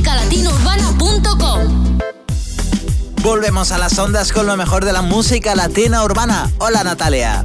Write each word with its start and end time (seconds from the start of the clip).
musicalatinourbana.com. 0.00 1.98
Volvemos 3.22 3.70
a 3.70 3.78
las 3.78 3.98
ondas 3.98 4.32
con 4.32 4.46
lo 4.46 4.56
mejor 4.56 4.84
de 4.84 4.92
la 4.94 5.02
música 5.02 5.54
latina 5.54 6.02
urbana. 6.02 6.50
Hola 6.58 6.82
Natalia. 6.84 7.44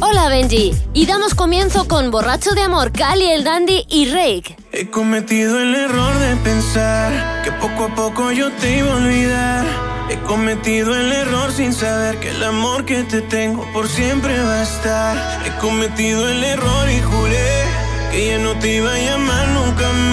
Hola 0.00 0.28
Benji. 0.28 0.72
Y 0.94 1.06
damos 1.06 1.34
comienzo 1.34 1.88
con 1.88 2.12
Borracho 2.12 2.52
de 2.52 2.62
Amor, 2.62 2.92
Cali, 2.92 3.26
el 3.26 3.42
Dandy 3.44 3.86
y 3.88 4.06
Rake. 4.06 4.56
He 4.72 4.88
cometido 4.88 5.60
el 5.60 5.74
error 5.74 6.16
de 6.20 6.36
pensar 6.36 7.42
que 7.42 7.50
poco 7.52 7.86
a 7.86 7.94
poco 7.94 8.30
yo 8.30 8.52
te 8.52 8.78
iba 8.78 8.92
a 8.92 8.96
olvidar. 8.96 9.66
He 10.08 10.18
cometido 10.20 10.94
el 10.94 11.12
error 11.12 11.52
sin 11.52 11.72
saber 11.72 12.20
que 12.20 12.30
el 12.30 12.42
amor 12.42 12.84
que 12.84 13.02
te 13.02 13.20
tengo 13.20 13.66
por 13.72 13.88
siempre 13.88 14.40
va 14.40 14.60
a 14.60 14.62
estar. 14.62 15.42
He 15.44 15.58
cometido 15.60 16.28
el 16.28 16.42
error 16.44 16.88
y 16.88 17.00
juré 17.00 17.64
que 18.12 18.28
ya 18.28 18.38
no 18.38 18.56
te 18.58 18.76
iba 18.76 18.92
a 18.92 18.98
llamar 18.98 19.48
nunca 19.48 19.92
más. 19.92 20.09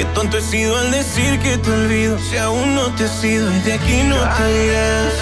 Qué 0.00 0.06
tonto 0.14 0.38
he 0.38 0.40
sido 0.40 0.78
al 0.78 0.90
decir 0.90 1.38
que 1.40 1.58
te 1.58 1.70
olvido. 1.70 2.18
Si 2.18 2.38
aún 2.38 2.74
no 2.74 2.86
te 2.94 3.04
has 3.04 3.22
ido 3.22 3.54
y 3.54 3.60
de 3.60 3.74
aquí 3.74 4.02
no 4.04 4.16
te 4.16 4.66
irás. 4.66 5.12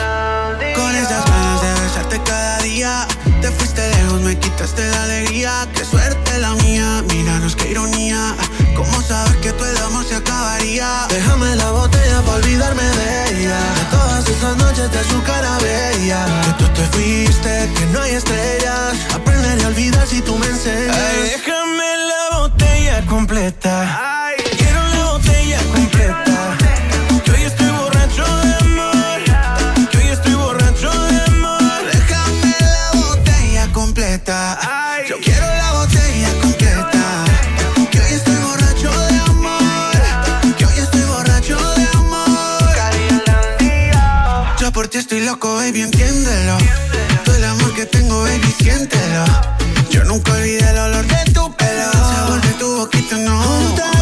Con 0.76 0.94
esas 0.94 1.24
ganas 1.24 1.62
de 1.62 1.82
besarte 1.82 2.22
cada 2.22 2.58
día 2.60 3.08
Te 3.42 3.50
fuiste 3.50 3.80
lejos, 3.90 4.20
me 4.20 4.38
quitaste 4.38 4.88
la 4.88 5.02
alegría. 5.02 5.66
Qué 5.74 5.84
suerte 5.84 6.38
la 6.38 6.54
mía, 6.62 7.02
míranos 7.08 7.56
qué 7.56 7.72
ironía. 7.72 8.36
¿Cómo 8.76 9.02
sabes 9.02 9.34
que 9.38 9.52
tu 9.52 9.64
amor 9.64 10.04
se 10.04 10.14
acabaría? 10.14 11.08
Déjame 11.08 11.56
la 11.56 11.72
botella 11.72 12.22
para 12.22 12.36
olvidarme 12.36 12.84
de 12.84 13.30
ella. 13.30 13.58
De 13.58 13.84
todas 13.90 14.28
esas 14.28 14.56
noches 14.58 14.92
de 14.92 15.04
su 15.10 15.20
cara 15.24 15.58
bella. 15.58 16.24
Que 16.44 16.52
tú 16.62 16.72
te 16.72 16.84
fuiste, 16.92 17.68
que 17.74 17.86
no 17.86 18.00
hay 18.00 18.12
estrellas. 18.12 18.94
Aprenderé 19.12 19.64
a 19.64 19.66
olvidar 19.66 20.06
si 20.06 20.20
tú 20.20 20.38
me 20.38 20.46
enseñas. 20.46 20.96
Ay, 20.96 21.30
déjame 21.30 21.96
la 22.12 22.38
botella 22.38 23.06
completa. 23.06 24.17
Estoy 45.08 45.24
loco, 45.24 45.54
baby, 45.54 45.80
entiéndelo. 45.80 46.58
Todo 47.24 47.36
el 47.36 47.44
amor 47.44 47.72
que 47.72 47.86
tengo, 47.86 48.24
baby, 48.24 48.54
siéntelo. 48.58 49.24
Yo 49.88 50.04
nunca 50.04 50.32
olvidé 50.32 50.68
el 50.68 50.76
olor 50.76 51.06
de 51.06 51.32
tu 51.32 51.50
pelo. 51.56 51.86
El 51.86 51.92
sabor 51.92 52.40
de 52.42 52.52
tu 52.58 52.76
boquita, 52.76 53.16
no 53.16 53.97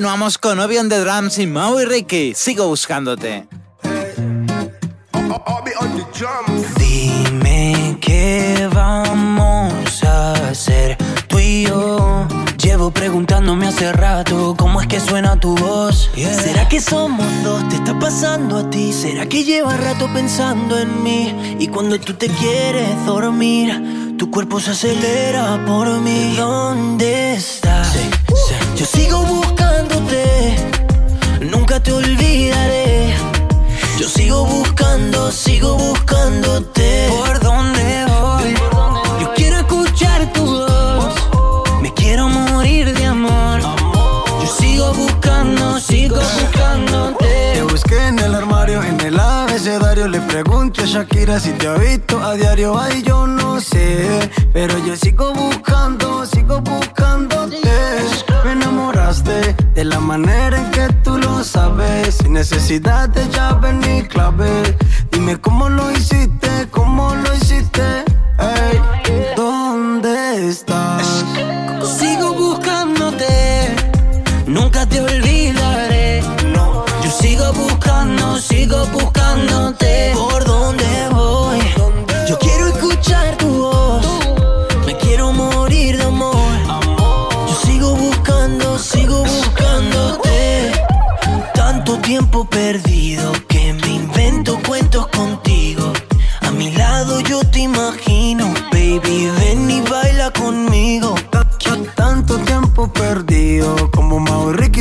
Continuamos 0.00 0.38
con 0.38 0.58
Obi 0.60 0.78
on 0.78 0.88
the 0.88 0.98
Drums 0.98 1.38
y 1.38 1.46
Mau 1.46 1.78
y 1.78 1.84
Ricky. 1.84 2.32
Sigo 2.34 2.66
buscándote. 2.68 3.46
Dime 6.78 7.98
qué 8.00 8.66
vamos 8.72 10.02
a 10.02 10.32
hacer 10.48 10.96
tú 11.28 11.38
y 11.38 11.66
yo. 11.66 12.26
Llevo 12.56 12.90
preguntándome 12.92 13.68
hace 13.68 13.92
rato 13.92 14.54
cómo 14.56 14.80
es 14.80 14.86
que 14.86 15.00
suena 15.00 15.38
tu 15.38 15.54
voz. 15.54 16.10
¿Será 16.14 16.66
que 16.66 16.80
somos 16.80 17.26
dos? 17.44 17.68
¿Te 17.68 17.76
está 17.76 17.98
pasando 17.98 18.56
a 18.56 18.70
ti? 18.70 18.94
¿Será 18.94 19.26
que 19.26 19.44
llevas 19.44 19.78
rato 19.80 20.10
pensando 20.14 20.78
en 20.78 21.02
mí? 21.02 21.56
Y 21.58 21.68
cuando 21.68 22.00
tú 22.00 22.14
te 22.14 22.28
quieres 22.28 23.04
dormir, 23.04 24.16
tu 24.16 24.30
cuerpo 24.30 24.60
se 24.60 24.70
acelera 24.70 25.62
por 25.66 25.90
mí. 26.00 26.36
¿Dónde 26.38 27.34
estás? 27.34 27.98
Yo 28.76 28.86
sigo 28.86 29.20
nunca 31.40 31.80
te 31.80 31.92
olvidaré. 31.92 33.14
Yo 33.98 34.08
sigo 34.08 34.44
buscando, 34.44 35.30
sigo 35.30 35.76
buscándote. 35.76 37.08
¿Por 37.08 37.40
dónde 37.40 38.06
voy? 38.06 38.54
Yo 39.20 39.32
quiero 39.34 39.56
escuchar 39.58 40.32
tu 40.32 40.44
voz. 40.44 41.14
Me 41.82 41.92
quiero 41.94 42.28
morir 42.28 42.92
de 42.94 43.04
amor. 43.06 43.60
Yo 43.60 44.46
sigo 44.58 44.92
buscando, 44.94 45.78
sigo 45.78 46.16
buscándote. 46.16 47.52
Te 47.54 47.62
busqué 47.62 48.06
en 48.08 48.18
el 48.18 48.34
armario, 48.34 48.82
en 48.82 49.00
el 49.00 49.18
abecedario. 49.18 50.08
Le 50.08 50.20
pregunto 50.20 50.82
a 50.82 50.86
Shakira 50.86 51.38
si 51.38 51.52
te 51.52 51.68
ha 51.68 51.74
visto 51.74 52.18
a 52.22 52.34
diario. 52.34 52.78
Ay, 52.78 53.02
yo 53.02 53.26
no 53.26 53.60
sé, 53.60 54.30
pero 54.52 54.78
yo 54.86 54.96
sigo 54.96 55.32
buscando, 55.32 56.24
sigo 56.26 56.60
buscándote. 56.60 56.99
De 59.10 59.82
la 59.82 59.98
manera 59.98 60.56
en 60.56 60.70
que 60.70 60.86
tú 61.02 61.18
lo 61.18 61.42
sabes. 61.42 62.18
Sin 62.18 62.34
necesidad 62.34 63.08
de 63.08 63.28
llave 63.30 63.72
ni 63.72 64.04
clave. 64.04 64.76
Dime 65.10 65.36
cómo 65.40 65.68
lo 65.68 65.90
hiciste, 65.90 66.68
cómo 66.70 67.16
lo 67.16 67.34
hiciste. 67.34 68.04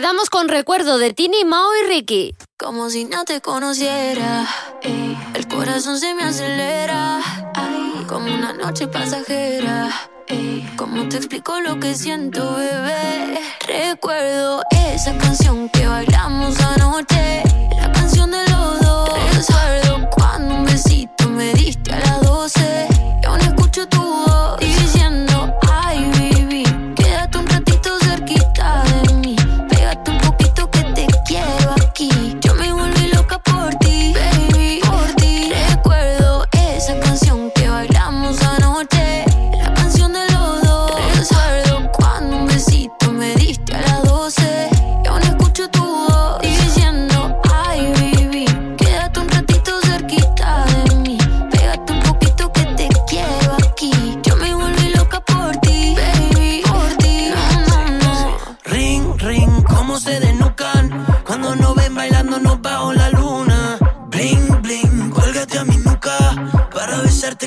quedamos 0.00 0.30
con 0.30 0.46
recuerdo 0.46 0.96
de 0.96 1.12
Tini, 1.12 1.44
Mao 1.44 1.70
y 1.74 1.88
Ricky. 1.88 2.36
Como 2.56 2.88
si 2.88 3.04
no 3.04 3.24
te 3.24 3.40
conociera. 3.40 4.46
ey. 4.80 5.18
El 5.34 5.48
corazón 5.48 5.98
se 5.98 6.14
me 6.14 6.22
acelera. 6.22 7.20
Ay, 7.52 8.04
como 8.06 8.32
una 8.32 8.52
noche 8.52 8.86
pasajera. 8.86 9.90
ey. 10.28 10.72
¿Cómo 10.76 11.08
te 11.08 11.16
explico 11.16 11.58
lo 11.58 11.80
que 11.80 11.96
siento, 11.96 12.54
bebé? 12.54 13.40
Recuerdo 13.66 14.62
esa 14.70 15.18
canción 15.18 15.68
que 15.70 15.88
bailamos 15.88 16.60
anoche. 16.60 17.42
La 17.76 17.90
canción 17.90 18.30
de 18.30 18.48
los 18.50 18.80
dos. 18.80 19.10
Recuerdo 19.34 20.08
cuando 20.16 20.54
un 20.54 20.64
besito 20.64 21.28
me 21.28 21.52
diste 21.54 21.92
a 21.92 21.98
las 21.98 22.22
12. 22.22 22.67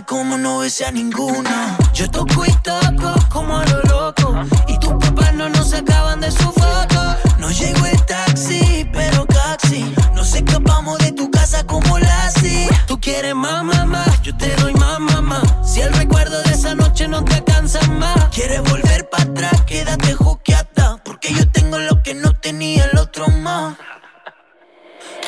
Como 0.06 0.38
no 0.38 0.60
besé 0.60 0.86
a 0.86 0.92
ninguna. 0.92 1.76
Yo 1.94 2.10
toco 2.10 2.46
y 2.46 2.54
toco 2.58 3.14
como 3.30 3.58
a 3.58 3.66
lo 3.66 3.82
loco 3.84 4.36
y 4.68 4.78
tus 4.78 4.94
papás 4.94 5.34
no 5.34 5.50
nos 5.50 5.72
sacaban 5.72 6.20
de 6.20 6.30
su 6.30 6.52
foto. 6.52 7.16
No 7.40 7.50
llegó 7.50 7.86
el 7.88 8.06
taxi, 8.06 8.88
pero 8.94 9.26
taxi. 9.26 9.92
Nos 10.14 10.36
escapamos 10.36 11.00
de 11.00 11.12
tu 11.14 11.32
casa 11.32 11.66
como 11.66 11.98
Lassie. 11.98 12.70
Tú 12.86 13.02
quieres 13.02 13.34
más, 13.34 13.64
mamá, 13.64 14.06
yo 14.22 14.38
te 14.38 14.56
doy 14.58 14.74
más, 14.74 15.00
mamá. 15.00 15.42
Si 15.66 15.82
el 15.82 15.92
recuerdo 15.94 16.44
de 16.44 16.52
esa 16.52 16.76
noche 16.76 17.08
no 17.08 17.24
te 17.26 17.44
cansa 17.44 17.82
más, 17.88 18.30
quieres 18.30 18.62
volver 18.62 19.10
para 19.10 19.24
atrás, 19.24 19.62
quédate 19.66 20.14
juqueata. 20.14 20.98
Porque 21.04 21.34
yo 21.34 21.50
tengo 21.50 21.80
lo 21.80 22.04
que 22.04 22.14
no 22.14 22.34
tenía 22.34 22.86
el 22.86 23.00
otro 23.00 23.28
más. 23.30 23.76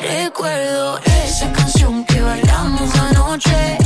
Recuerdo 0.00 1.00
esa 1.24 1.50
canción 1.52 2.04
que 2.04 2.20
bailamos 2.20 2.94
anoche, 2.96 3.78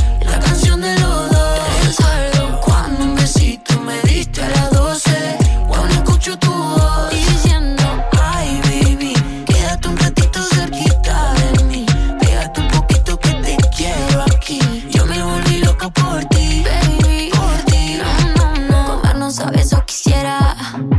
diste 4.19 4.43
a 4.43 4.49
las 4.49 4.71
12. 4.71 5.37
Cuando 5.67 5.93
escucho 5.95 6.37
tu 6.37 6.51
voz 6.51 7.09
diciendo, 7.09 7.83
ay, 8.21 8.59
baby, 8.63 9.13
quédate 9.45 9.87
un 9.87 9.97
ratito 9.97 10.43
cerquita 10.43 11.33
de 11.35 11.63
mí. 11.63 11.85
Pégate 12.19 12.59
un 12.59 12.67
poquito 12.67 13.17
que 13.17 13.31
te 13.35 13.57
quiero 13.77 14.21
aquí. 14.23 14.59
Yo 14.89 15.05
me 15.05 15.23
volví 15.23 15.59
loca 15.59 15.89
por 15.89 16.25
ti, 16.25 16.65
baby, 16.65 17.31
por 17.33 17.57
ti. 17.71 17.97
No, 18.01 18.09
no, 18.35 18.67
no. 18.71 19.01
Comernos 19.01 19.39
a 19.39 19.51
besos 19.51 19.83
quisiera, 19.85 20.57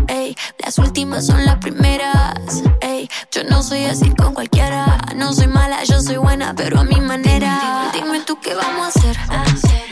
ey. 0.08 0.34
Las 0.58 0.78
últimas 0.78 1.26
son 1.26 1.44
las 1.44 1.56
primeras, 1.58 2.62
ey. 2.80 3.06
Yo 3.32 3.44
no 3.44 3.62
soy 3.62 3.84
así 3.84 4.08
con 4.14 4.32
cualquiera. 4.32 4.98
No 5.14 5.34
soy 5.34 5.48
mala, 5.48 5.84
yo 5.84 6.00
soy 6.00 6.16
buena, 6.16 6.54
pero 6.54 6.80
a 6.80 6.84
mi 6.84 7.00
manera. 7.02 7.90
Dime 7.92 8.20
tú 8.26 8.40
qué 8.40 8.54
vamos 8.54 8.86
a 8.86 8.88
hacer. 8.88 9.16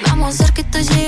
Vamos 0.07 0.27
a 0.27 0.29
hacer 0.31 0.55
que 0.55 0.63
esto 0.63 0.79
llegue 0.79 1.08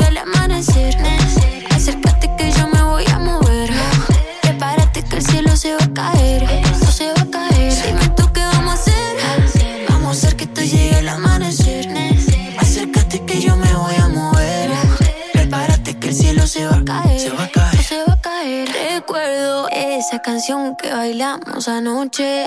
canción 20.23 20.77
que 20.77 20.93
bailamos 20.93 21.69
anoche. 21.69 22.47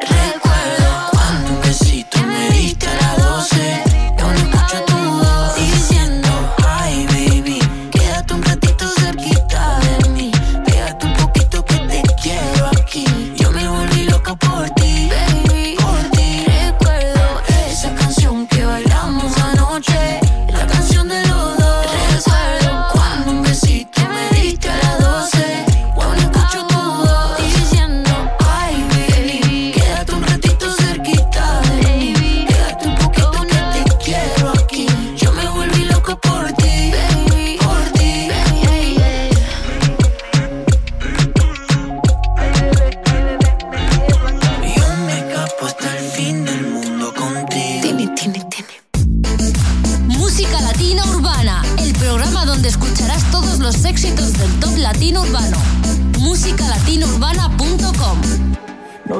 Recuerdo 0.00 1.10
Cuando 1.12 1.50
un 1.52 1.60
besito 1.60 2.18
me 2.26 2.50
diste 2.50 2.86
a 2.86 2.94
las 2.94 3.18
12 3.18 3.89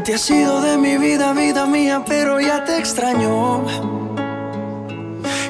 Te 0.04 0.14
has 0.14 0.30
ido 0.30 0.62
de 0.62 0.78
mi 0.78 0.96
vida, 0.96 1.34
vida 1.34 1.66
mía, 1.66 2.02
pero 2.06 2.40
ya 2.40 2.64
te 2.64 2.78
extraño. 2.78 3.64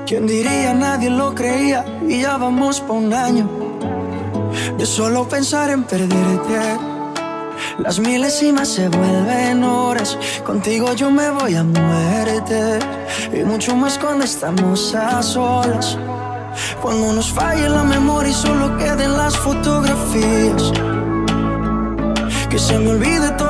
¿Quién 0.06 0.26
diría? 0.26 0.74
Nadie 0.74 1.08
lo 1.08 1.34
creía 1.34 1.84
y 2.06 2.22
ya 2.22 2.36
vamos 2.36 2.80
por 2.80 2.96
un 2.96 3.14
año. 3.14 3.48
De 4.76 4.84
solo 4.84 5.28
pensar 5.28 5.70
en 5.70 5.84
perderte. 5.84 6.78
Las 7.78 8.00
milésimas 8.00 8.68
se 8.68 8.88
vuelven 8.88 9.62
horas. 9.62 10.18
Contigo 10.44 10.94
yo 10.94 11.10
me 11.12 11.30
voy 11.30 11.54
a 11.54 11.62
muerte. 11.62 12.80
Y 13.32 13.44
mucho 13.44 13.76
más 13.76 13.98
cuando 13.98 14.24
estamos 14.24 14.94
a 14.96 15.22
solas. 15.22 15.96
Cuando 16.82 17.12
nos 17.12 17.30
falle 17.32 17.68
la 17.68 17.84
memoria 17.84 18.30
y 18.30 18.34
solo 18.34 18.76
queden 18.78 19.16
las 19.16 19.36
fotografías. 19.38 20.72
Que 22.50 22.58
se 22.58 22.78
me 22.80 22.90
olvide 22.90 23.30
todo 23.38 23.49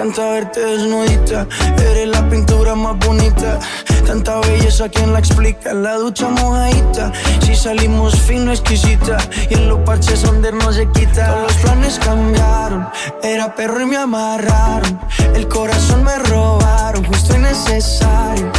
Encanta 0.00 0.30
verte 0.30 0.60
desnudita. 0.60 1.46
Eres 1.90 2.08
la 2.08 2.26
pintura 2.30 2.74
más 2.74 2.96
bonita. 2.98 3.58
Tanta 4.06 4.40
belleza, 4.40 4.88
¿quién 4.88 5.12
la 5.12 5.18
explica? 5.18 5.74
La 5.74 5.96
ducha 5.96 6.28
mojadita. 6.28 7.12
Si 7.40 7.54
salimos 7.54 8.18
fino, 8.18 8.50
exquisita. 8.50 9.18
Y 9.50 9.54
en 9.54 9.68
los 9.68 9.80
parches 9.80 10.22
donde 10.22 10.52
no 10.52 10.72
se 10.72 10.88
quita. 10.92 11.42
Los 11.42 11.52
planes 11.56 11.98
cambiaron. 11.98 12.88
Era 13.22 13.54
perro 13.54 13.82
y 13.82 13.86
me 13.86 13.98
amarraron. 13.98 14.98
El 15.34 15.46
corazón 15.48 16.02
me 16.02 16.18
robaron, 16.18 17.04
justo 17.04 17.34
y 17.36 17.38
necesario 17.38 18.50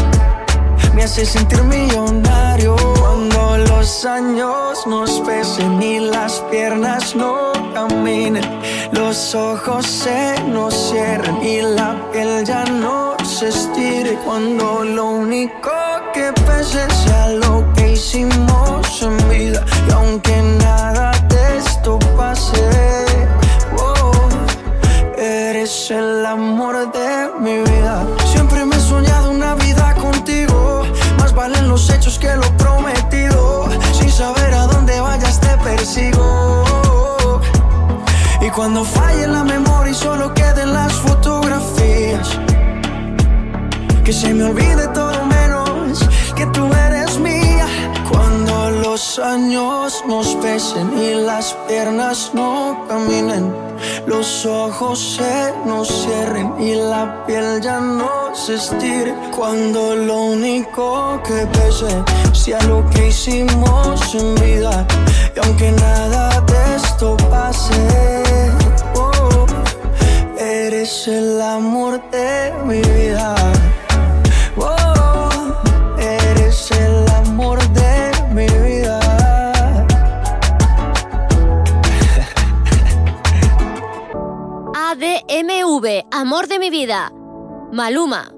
me 0.94 1.04
hace 1.04 1.26
sentir 1.26 1.64
millonario. 1.64 2.76
Cuando 3.00 3.58
los 3.58 4.06
años 4.06 4.86
nos 4.88 5.22
pesen 5.22 5.82
y 5.82 6.00
las 6.00 6.42
piernas 6.52 7.16
no 7.16 7.54
caminen, 7.74 8.44
los 8.92 9.36
ojos 9.36 9.86
se 9.86 10.42
nos 10.48 10.74
cierren 10.74 11.42
y 11.42 11.62
la 11.62 11.96
piel 12.12 12.44
ya 12.46 12.64
no 12.66 13.16
se 13.24 13.50
estire. 13.50 14.18
Cuando 14.26 14.84
lo 14.84 15.06
único 15.06 15.72
que 16.14 16.32
pese 16.46 16.90
sea 17.04 17.30
lo 17.30 17.66
que 17.74 17.94
hicimos 17.94 19.02
en 19.02 19.18
vida, 19.30 19.66
y 19.88 19.92
aunque 19.92 20.42
nada 20.64 21.12
de 21.30 21.58
esto 21.58 22.00
pase, 22.18 23.06
oh, 23.78 24.12
eres 25.18 25.92
el 25.92 26.26
amor 26.26 26.92
de 26.92 27.30
mi 27.40 27.58
vida. 27.60 28.06
Siempre 28.32 28.66
me 28.66 28.76
he 28.76 28.80
soñado 28.80 29.32
una 29.32 29.56
vida 29.56 29.94
contigo 29.96 30.84
valen 31.34 31.68
los 31.68 31.90
hechos 31.90 32.20
que 32.20 32.36
lo 32.36 32.50
prometido. 32.58 33.68
Sin 33.94 34.12
saber 34.12 34.54
a 34.54 34.68
dónde 34.68 35.00
vayas 35.00 35.40
te 35.40 35.58
persigo. 35.58 36.81
Cuando 38.56 38.84
falle 38.84 39.28
la 39.28 39.44
memoria 39.44 39.92
y 39.92 39.96
solo 39.96 40.34
queden 40.34 40.74
las 40.74 40.94
fotografías. 40.94 42.38
Que 44.04 44.12
se 44.14 44.34
me 44.34 44.44
olvide 44.44 44.88
todo 44.90 45.26
menos 45.26 46.00
que 46.36 46.46
tú 46.48 46.70
eres 46.88 47.18
mía. 47.18 47.68
Cuando 48.10 48.72
los 48.72 49.20
años 49.20 50.04
nos 50.06 50.36
pesen 50.36 50.92
y 50.98 51.16
las 51.16 51.54
piernas 51.68 52.32
no 52.34 52.86
caminen 52.90 53.72
los 54.06 54.46
ojos 54.46 55.18
se 55.18 55.54
nos 55.66 55.88
cierren 55.88 56.54
y 56.60 56.76
la 56.76 57.26
piel 57.26 57.62
ya 57.62 57.80
no 57.80 58.11
se 58.34 58.56
estire. 58.56 59.14
Cuando 59.36 59.96
lo 59.96 60.18
único 60.36 61.22
que 61.24 61.48
pese 61.48 62.04
sea 62.34 62.62
lo 62.64 62.88
que 62.90 63.08
hicimos 63.08 64.16
en 64.16 64.36
vida. 64.36 64.86
Y 65.36 65.40
aunque 65.40 65.72
nada 65.72 66.42
de 66.42 66.76
esto 66.76 67.18
pase, 67.30 67.74
oh, 68.96 69.46
eres 70.38 71.08
el 71.08 71.42
amor 71.42 72.02
de 72.12 72.54
mi 72.66 72.82
vida. 72.82 73.36
MV, 85.32 86.06
Amor 86.12 86.48
de 86.48 86.60
mi 86.60 86.70
vida. 86.70 87.12
Maluma. 87.72 88.32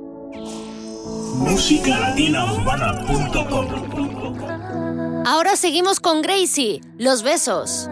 Ahora 5.25 5.55
seguimos 5.55 5.99
con 5.99 6.21
Gracie, 6.21 6.81
Los 6.97 7.23
Besos. 7.23 7.89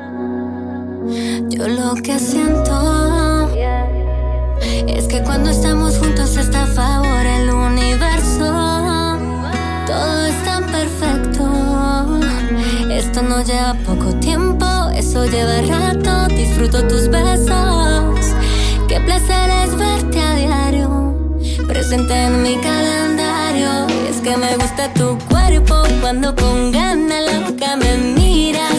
Yo 1.50 1.67
lo 1.67 1.95
que 1.95 2.19
siento 2.19 3.50
es 4.88 5.07
que 5.07 5.24
cuando 5.24 5.50
estamos 5.50 5.98
juntos 5.98 6.38
está 6.38 6.63
a 6.63 6.67
favor 6.67 7.25
el 7.25 7.50
universo. 7.50 9.17
Todo 9.88 10.25
es 10.25 10.43
tan 10.43 10.63
perfecto. 10.65 12.19
Esto 12.91 13.24
no 13.24 13.43
lleva 13.43 13.74
poco 13.86 14.13
tiempo, 14.19 14.65
eso 14.95 15.25
lleva 15.25 15.62
rato. 15.62 16.27
Disfruto 16.36 16.88
tus 16.88 17.07
besos. 17.10 18.36
Qué 18.88 19.00
placer 19.00 19.50
presente 21.81 22.13
en 22.13 22.43
mi 22.43 22.57
calendario. 22.57 23.88
Y 23.89 24.11
es 24.11 24.21
que 24.21 24.38
me 24.38 24.55
gusta 24.55 24.93
tu 24.93 25.17
cuerpo 25.27 25.81
cuando 26.00 26.35
con 26.35 26.71
ganas 26.71 27.23
la 27.29 27.39
boca 27.39 27.75
me 27.75 27.97
miras. 27.97 28.77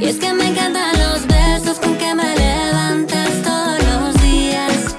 Y 0.00 0.04
es 0.06 0.16
que 0.16 0.32
me 0.32 0.46
encantan 0.48 0.98
los 0.98 1.26
besos 1.26 1.78
con 1.78 1.94
que 1.98 2.14
me 2.14 2.30
levantas 2.34 3.30
todos 3.48 3.78
los 3.90 4.22
días. 4.22 4.96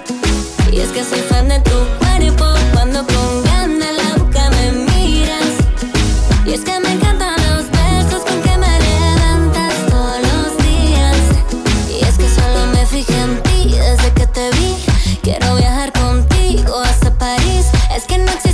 Y 0.72 0.82
es 0.82 0.90
que 0.90 1.04
soy 1.04 1.22
fan 1.22 1.48
de 1.48 1.60
tu 1.62 1.80
cuerpo 1.98 2.46
cuando 2.74 3.00
con 3.14 3.44
ganas 3.44 3.94
la 4.02 4.10
boca 4.24 4.44
me 4.52 4.72
miras. 4.92 5.52
Y 6.46 6.52
es 6.54 6.62
que 6.62 6.80
me 6.80 6.89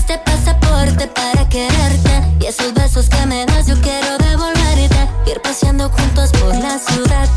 existe 0.05 0.17
pasaporte 0.19 1.07
para 1.07 1.47
quererte. 1.49 2.23
Y 2.39 2.45
esos 2.45 2.73
besos 2.73 3.09
que 3.09 3.25
me 3.25 3.45
das, 3.45 3.67
yo 3.67 3.75
quiero 3.81 4.17
devolverte. 4.17 5.09
Ir 5.27 5.41
paseando 5.41 5.89
juntos 5.89 6.31
por 6.39 6.55
la 6.55 6.77
ciudad, 6.77 7.27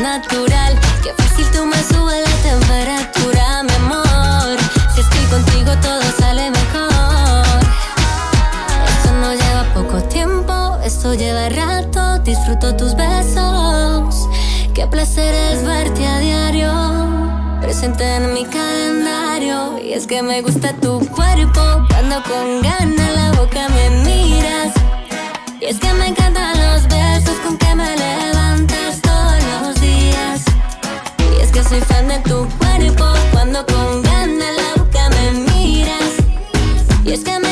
natural. 0.00 0.78
Qué 1.02 1.12
fácil 1.14 1.46
tú 1.52 1.66
me 1.66 1.76
subes 1.76 2.22
la 2.28 2.50
temperatura, 2.50 3.62
mi 3.62 3.74
amor. 3.74 4.58
Si 4.94 5.00
estoy 5.00 5.24
contigo, 5.26 5.72
todo 5.82 6.02
sale 6.18 6.50
mejor. 6.50 7.60
Esto 8.88 9.12
no 9.20 9.34
lleva 9.34 9.64
poco 9.74 10.02
tiempo, 10.04 10.78
esto 10.82 11.14
lleva 11.14 11.48
rato. 11.50 12.18
Disfruto 12.20 12.74
tus 12.76 12.94
besos. 12.94 14.28
Qué 14.74 14.86
placer 14.86 15.34
es 15.34 15.64
verte 15.64 16.06
a 16.06 16.18
diario. 16.18 16.72
presente 17.60 18.04
en 18.16 18.32
mi 18.32 18.44
calendario. 18.46 19.78
Y 19.82 19.92
es 19.92 20.06
que 20.06 20.22
me 20.22 20.40
gusta 20.42 20.72
tu 20.74 21.00
cuerpo, 21.10 21.62
cuando 21.88 22.22
con 22.22 22.62
ganas 22.62 23.14
la 23.14 23.32
boca 23.32 23.68
me 23.68 23.90
miras. 24.04 24.72
Y 25.60 25.66
es 25.66 25.78
que 25.78 25.92
me 25.94 26.08
encantan 26.08 26.58
los 26.58 26.88
besos 26.88 27.36
con 27.44 27.58
que 27.58 27.74
me 27.74 27.96
levantas. 27.96 29.09
Y 31.60 31.62
es 31.62 31.68
que 31.68 31.78
soy 31.78 31.88
fan 31.88 32.08
de 32.08 32.18
tu 32.20 32.48
cuerpo, 32.56 33.04
cuando 33.32 33.66
con 33.66 34.02
ganas 34.02 34.56
la 34.56 34.82
boca 34.82 35.10
me 35.10 35.32
miras. 35.52 36.16
Y 37.04 37.12
es 37.12 37.20
que 37.20 37.38
me 37.38 37.49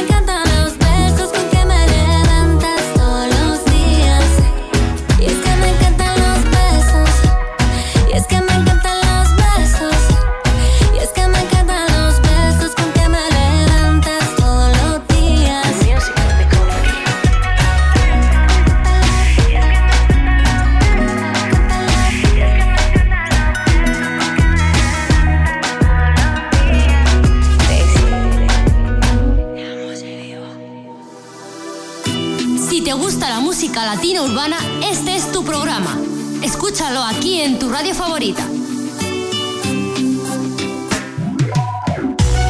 latina 33.94 34.20
urbana, 34.20 34.58
este 34.84 35.16
es 35.16 35.32
tu 35.32 35.42
programa. 35.42 35.98
Escúchalo 36.42 37.02
aquí 37.02 37.40
en 37.40 37.58
tu 37.58 37.70
radio 37.70 37.94
favorita. 37.94 38.46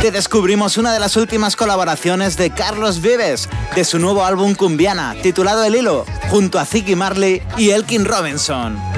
Te 0.02 0.10
descubrimos 0.10 0.78
una 0.78 0.92
de 0.92 0.98
las 0.98 1.16
últimas 1.16 1.54
colaboraciones 1.54 2.36
de 2.36 2.50
Carlos 2.50 3.00
Vives, 3.00 3.48
de 3.76 3.84
su 3.84 4.00
nuevo 4.00 4.24
álbum 4.24 4.56
Cumbiana, 4.56 5.14
titulado 5.22 5.62
El 5.62 5.76
Hilo, 5.76 6.04
junto 6.28 6.58
a 6.58 6.64
Ziggy 6.64 6.96
Marley 6.96 7.40
y 7.56 7.70
Elkin 7.70 8.04
Robinson. 8.04 8.97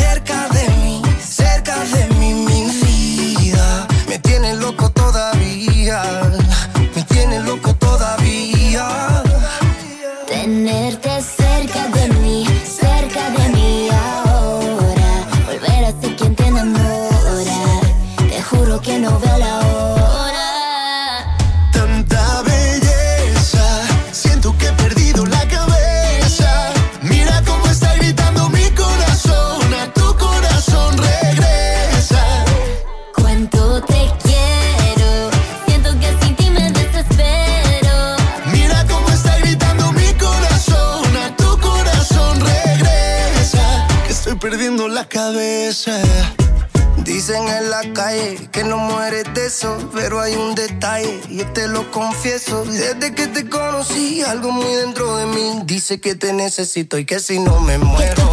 que 55.99 56.15
te 56.15 56.33
necesito 56.33 56.97
y 56.97 57.05
que 57.05 57.19
si 57.19 57.39
no 57.39 57.59
me 57.59 57.77
muero. 57.77 58.31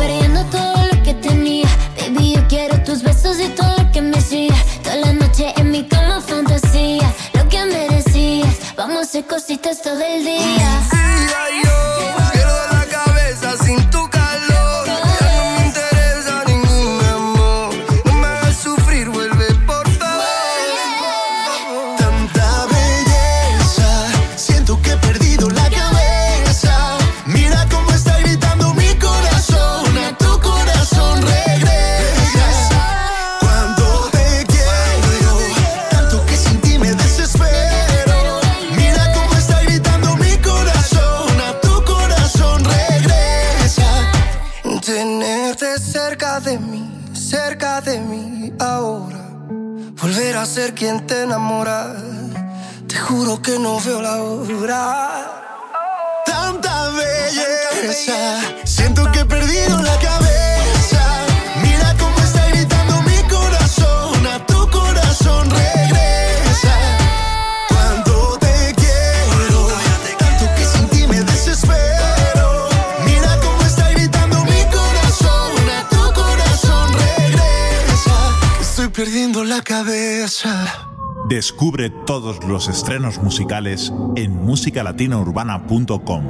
Los 82.49 82.69
estrenos 82.69 83.19
musicales 83.19 83.93
en 84.17 84.33
musicalatinaurbana.com. 84.45 86.25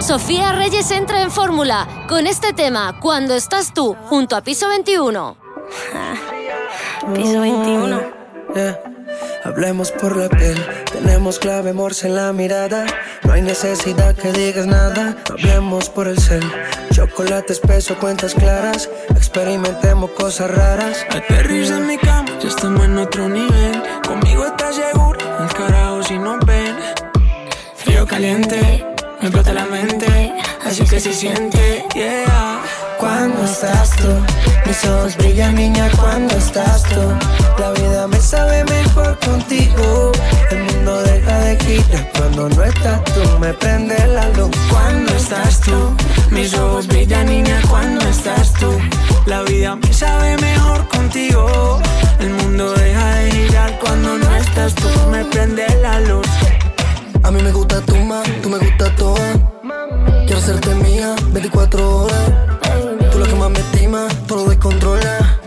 Sofía 0.00 0.52
Reyes 0.52 0.90
entra 0.90 1.22
en 1.22 1.30
fórmula 1.30 1.86
con 2.08 2.26
este 2.26 2.52
tema 2.52 2.98
Cuando 3.00 3.34
estás 3.34 3.74
tú 3.74 3.94
junto 4.08 4.36
a 4.36 4.42
Piso 4.42 4.68
21. 4.68 5.36
Piso 7.14 7.40
21. 7.40 8.00
Yeah. 8.54 8.92
Hablemos 9.44 9.90
por 9.90 10.16
la 10.16 10.28
piel, 10.28 10.56
tenemos 10.92 11.38
clave 11.38 11.72
morse 11.72 12.06
en 12.06 12.14
la 12.14 12.32
mirada. 12.32 12.86
No 13.24 13.32
hay 13.32 13.42
necesidad 13.42 14.14
que 14.14 14.32
digas 14.32 14.66
nada. 14.66 15.16
Hablemos 15.30 15.88
por 15.88 16.06
el 16.06 16.18
cel, 16.18 16.44
chocolate 16.92 17.52
espeso, 17.52 17.98
cuentas 17.98 18.34
claras. 18.34 18.88
Experimentemos 19.10 20.10
cosas 20.10 20.50
raras. 20.50 21.04
Aterriza 21.10 21.78
en 21.78 21.86
mi 21.86 21.98
cama, 21.98 22.28
ya 22.40 22.48
estamos 22.48 22.84
en 22.84 22.98
otro 22.98 23.28
nivel. 23.28 23.82
Conmigo 24.06 24.31
estás 24.72 24.92
seguro, 24.92 25.18
el 25.40 25.52
carajo 25.54 26.02
si 26.02 26.18
nos 26.18 26.44
ven. 26.46 26.76
Frío 27.74 28.06
caliente, 28.06 28.84
me 29.20 29.28
explota 29.28 29.52
la 29.52 29.66
mente. 29.66 30.32
Así 30.64 30.84
que 30.84 31.00
se 31.00 31.12
siente, 31.12 31.84
yeah. 31.94 32.62
Cuando 32.98 33.44
estás 33.44 33.90
tú, 33.96 34.08
mis 34.66 34.84
ojos 34.84 35.16
brillan, 35.16 35.56
niña, 35.56 35.90
cuando 35.96 36.34
estás 36.36 36.82
tú. 36.84 37.41
La 37.62 37.70
vida 37.70 38.08
me 38.08 38.20
sabe 38.20 38.64
mejor 38.64 39.16
contigo. 39.20 40.10
El 40.50 40.64
mundo 40.64 41.00
deja 41.02 41.38
de 41.38 41.56
girar 41.60 42.10
cuando 42.18 42.48
no 42.48 42.64
estás 42.64 43.04
tú. 43.04 43.38
Me 43.38 43.54
prende 43.54 43.94
la 44.08 44.28
luz 44.30 44.50
Cuando 44.68 45.14
estás 45.14 45.60
tú, 45.60 45.94
mis 46.32 46.52
ojos 46.54 46.88
brillan, 46.88 47.26
niña, 47.26 47.62
cuando 47.70 48.00
estás 48.08 48.52
tú. 48.54 48.68
La 49.26 49.42
vida 49.42 49.76
me 49.76 49.92
sabe 49.92 50.36
mejor 50.38 50.88
contigo. 50.88 51.80
El 52.18 52.30
mundo 52.30 52.72
deja 52.72 53.14
de 53.14 53.30
girar 53.30 53.78
cuando 53.78 54.18
no 54.18 54.34
estás 54.34 54.74
tú. 54.74 54.88
Me 55.12 55.24
prende 55.26 55.64
la 55.80 56.00
luz. 56.00 56.26
A 57.22 57.30
mí 57.30 57.40
me 57.40 57.52
gusta 57.52 57.80
tu 57.82 57.94
más, 57.94 58.26
tú 58.42 58.48
me 58.48 58.58
gusta 58.58 58.92
toda. 58.96 59.34
Quiero 60.26 60.38
hacerte 60.38 60.74
mía 60.74 61.14
24 61.28 61.96
horas. 61.96 62.24
Tú 63.12 63.18
la 63.20 63.26
que 63.26 63.34
más 63.36 63.50
me 63.50 63.60
estima, 63.60 64.08
todo 64.26 64.46
lo 64.46 64.50
descontrola. 64.50 65.41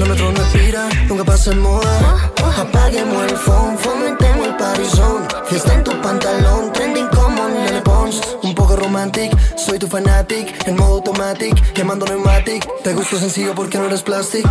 Lo 0.00 0.06
nuestro 0.06 0.32
no 0.32 0.40
expira, 0.40 0.88
nunca 1.08 1.24
pasa 1.24 1.52
en 1.52 1.60
moda. 1.60 2.30
Apaguemos 2.56 3.22
el 3.30 3.36
phone, 3.36 3.76
fomentemos 3.76 4.46
el 4.46 4.56
parizón. 4.56 5.28
Fiesta 5.46 5.74
en 5.74 5.84
tu 5.84 5.90
pantalón, 6.00 6.72
trending 6.72 7.06
como 7.08 7.46
Nene 7.50 7.82
Pons. 7.82 8.18
Un 8.42 8.54
poco 8.54 8.76
romantic, 8.76 9.30
soy 9.58 9.78
tu 9.78 9.86
fanatic. 9.88 10.66
En 10.66 10.76
modo 10.76 10.94
automatic, 10.94 11.54
quemando 11.74 12.06
pneumatic. 12.06 12.66
Te 12.82 12.94
gusto 12.94 13.18
sencillo 13.18 13.54
porque 13.54 13.76
no 13.76 13.88
eres 13.88 14.00
plastic. 14.00 14.46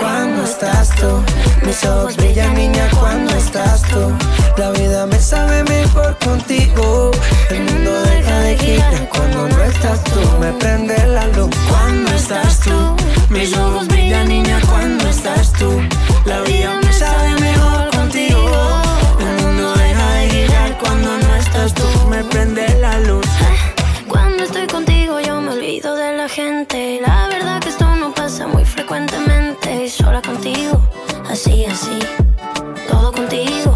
Cuando 0.00 0.42
estás 0.42 0.90
tú, 0.96 1.22
mis 1.64 1.84
ojos 1.84 2.16
brillan, 2.16 2.52
niña, 2.54 2.90
cuando 2.98 3.32
estás 3.36 3.82
tú. 3.82 4.12
La 4.56 4.72
vida 4.72 5.06
me 5.06 5.20
sabe 5.20 5.62
mejor 5.62 6.18
contigo. 6.18 7.12
El 7.50 7.62
mundo 7.62 8.02
deja 8.02 8.38
de 8.40 8.58
girar 8.58 9.08
cuando 9.10 9.48
no 9.48 9.62
estás 9.62 10.02
tú. 10.02 10.20
Me 10.40 10.52
prende 10.54 11.06
la 11.06 11.28
luz 11.28 11.50
Cuando 11.68 12.10
estás 12.10 12.58
tú, 12.58 12.96
mis 13.32 13.56
ojos 13.56 13.88
brillan, 13.88 14.28
niña, 14.28 14.60
cuando 14.68 15.08
estás 15.08 15.52
tú. 15.52 15.80
La 16.24 16.40
vida 16.42 16.78
me 16.82 16.92
sabe 16.92 17.40
mejor 17.40 17.90
contigo. 17.90 18.40
El 19.18 19.44
mundo 19.44 19.74
deja 19.74 20.10
de 20.14 20.30
girar 20.30 20.78
cuando 20.78 21.18
no 21.18 21.34
estás 21.36 21.74
tú. 21.74 21.84
Me 22.08 22.22
prende 22.24 22.68
la 22.80 22.98
luz. 23.00 23.26
Cuando 24.08 24.44
estoy 24.44 24.66
contigo 24.66 25.18
yo 25.20 25.40
me 25.40 25.52
olvido 25.52 25.96
de 25.96 26.16
la 26.16 26.28
gente. 26.28 27.00
La 27.00 27.28
verdad 27.28 27.60
que 27.60 27.70
esto 27.70 27.86
no 27.96 28.12
pasa 28.14 28.46
muy 28.46 28.64
frecuentemente. 28.64 29.88
Sola 29.88 30.20
contigo, 30.22 30.80
así, 31.30 31.64
así. 31.64 31.98
Todo 32.88 33.12
contigo, 33.12 33.71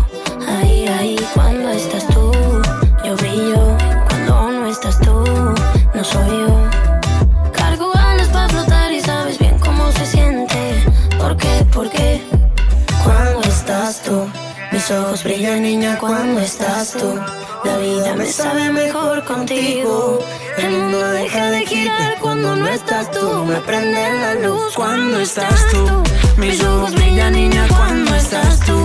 Tus 14.87 14.97
ojos 14.99 15.25
brillan, 15.25 15.63
niña, 15.63 15.99
cuando 15.99 16.41
estás 16.41 16.93
tú. 16.93 17.19
La 17.65 17.77
vida 17.79 18.15
me 18.15 18.25
sabe 18.25 18.71
mejor 18.71 19.25
contigo. 19.25 20.21
El 20.59 20.71
mundo 20.71 21.11
deja 21.11 21.51
de 21.51 21.67
girar 21.67 22.17
cuando 22.21 22.55
no 22.55 22.69
estás 22.69 23.11
tú. 23.11 23.45
Me 23.47 23.57
prende 23.63 24.01
la 24.21 24.35
luz 24.35 24.75
cuando 24.77 25.19
estás 25.19 25.67
tú. 25.73 26.05
Mis 26.37 26.63
ojos 26.63 26.95
brillan, 26.95 27.33
niña, 27.33 27.67
cuando 27.77 28.15
estás 28.15 28.61
tú. 28.61 28.79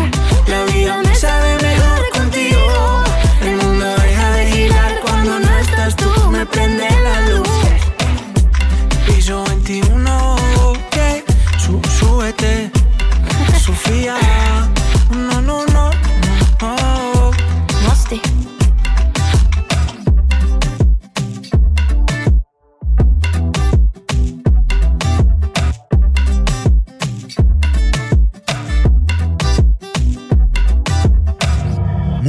La 0.47 0.63
vida 0.73 0.97
me 1.03 1.13
sabe 1.13 1.57
mejor 1.61 2.09
contigo. 2.17 3.03
El 3.43 3.57
mundo 3.57 3.85
deja 3.85 4.31
de 4.37 4.45
girar 4.47 4.99
cuando 5.01 5.39
no 5.39 5.59
estás 5.59 5.95
tú. 5.95 6.09
Me 6.31 6.43
prende 6.47 7.00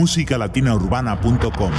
musicalatinaurbana.com. 0.03 1.73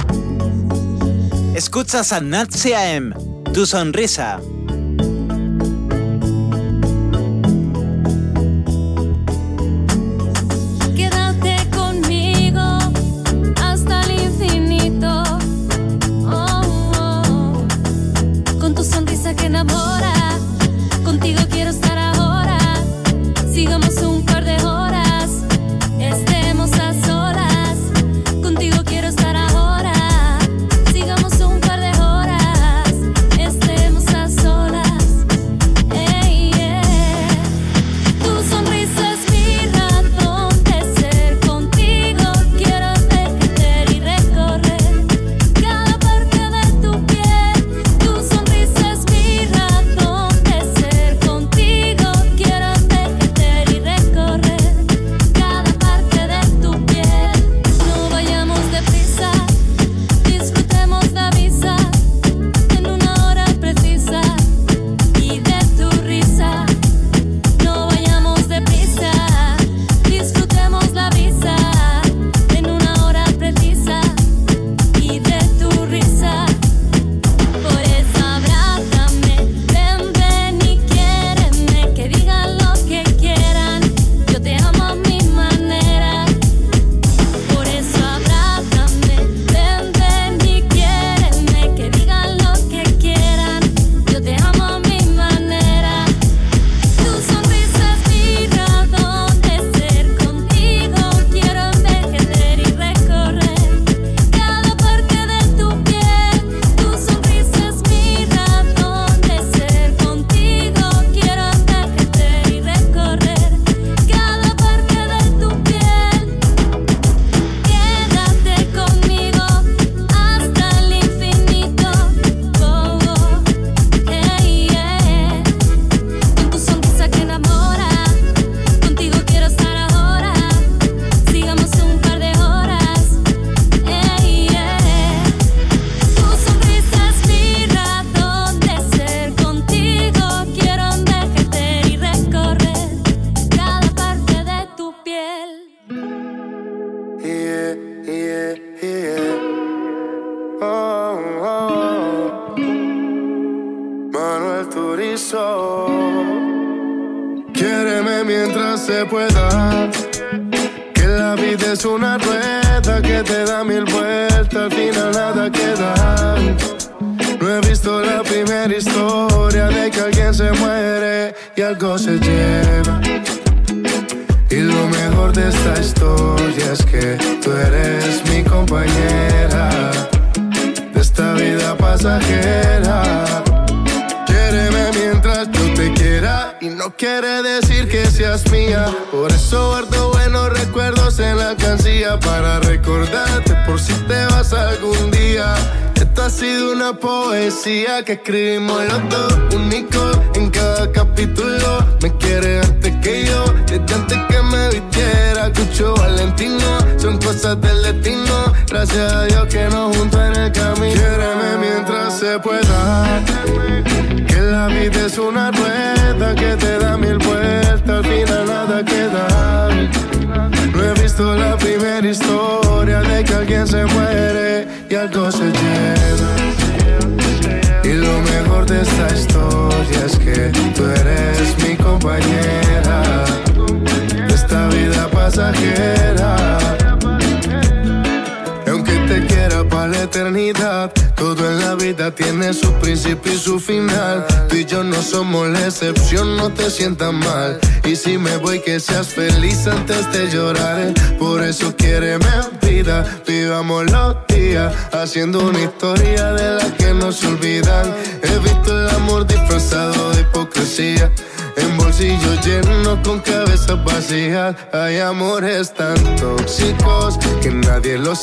Escuchas 1.54 2.10
a 2.12 2.20
Nat 2.22 2.48
CAM, 2.50 3.12
tu 3.52 3.66
sonrisa. 3.66 4.40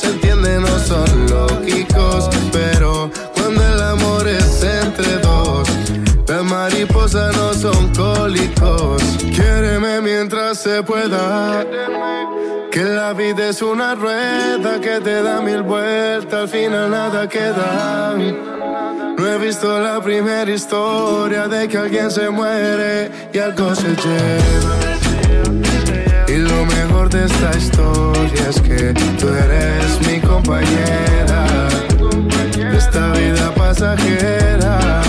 Los 0.01 0.13
entiende, 0.13 0.59
no 0.59 0.79
son 0.79 1.29
lógicos 1.29 2.29
Pero 2.51 3.11
cuando 3.35 3.65
el 3.65 3.81
amor 3.81 4.27
es 4.27 4.63
entre 4.63 5.17
dos 5.17 5.67
las 6.27 6.43
mariposas 6.45 7.35
no 7.35 7.53
son 7.53 7.93
cólicos. 7.93 9.03
Quiéreme 9.35 9.99
mientras 9.99 10.59
se 10.59 10.81
pueda. 10.81 11.65
Que 12.71 12.85
la 12.85 13.11
vida 13.11 13.49
es 13.49 13.61
una 13.61 13.95
rueda 13.95 14.79
que 14.79 15.01
te 15.01 15.21
da 15.23 15.41
mil 15.41 15.61
vueltas, 15.61 16.33
al 16.33 16.47
final 16.47 16.89
nada 16.89 17.27
queda. 17.27 18.15
No 19.17 19.27
he 19.27 19.37
visto 19.39 19.77
la 19.81 19.99
primera 20.01 20.49
historia 20.49 21.49
de 21.49 21.67
que 21.67 21.77
alguien 21.77 22.09
se 22.09 22.29
muere 22.29 23.11
y 23.33 23.37
algo 23.37 23.75
se 23.75 23.89
lleva. 23.89 24.90
Esta 27.13 27.57
historia 27.57 28.49
es 28.49 28.61
que 28.61 28.93
tú 29.19 29.27
eres 29.27 29.99
mi 30.07 30.21
compañera. 30.21 31.67
Esta 32.73 33.11
vida 33.11 33.53
pasajera 33.53 35.01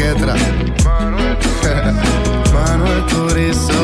Ketra. 0.00 0.34
Manuel 2.54 3.04
Turizo. 3.06 3.79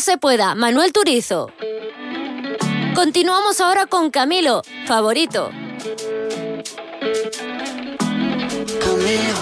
Se 0.00 0.18
pueda, 0.18 0.54
Manuel 0.54 0.92
Turizo. 0.92 1.50
Continuamos 2.94 3.60
ahora 3.60 3.86
con 3.86 4.10
Camilo, 4.10 4.62
favorito. 4.86 5.50
Camilo. 8.80 9.40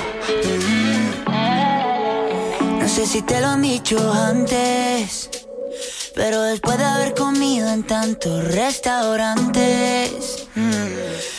Mm. 1.31 2.81
No 2.81 2.88
sé 2.88 3.07
si 3.07 3.23
te 3.23 3.40
lo 3.40 3.47
han 3.49 3.62
dicho 3.62 3.99
antes, 4.12 5.31
pero 6.14 6.42
después 6.42 6.77
de 6.79 6.85
haber 6.85 7.14
comido 7.14 7.68
en 7.68 7.85
tantos 7.85 8.44
restaurantes, 8.53 10.49
mm, 10.55 10.87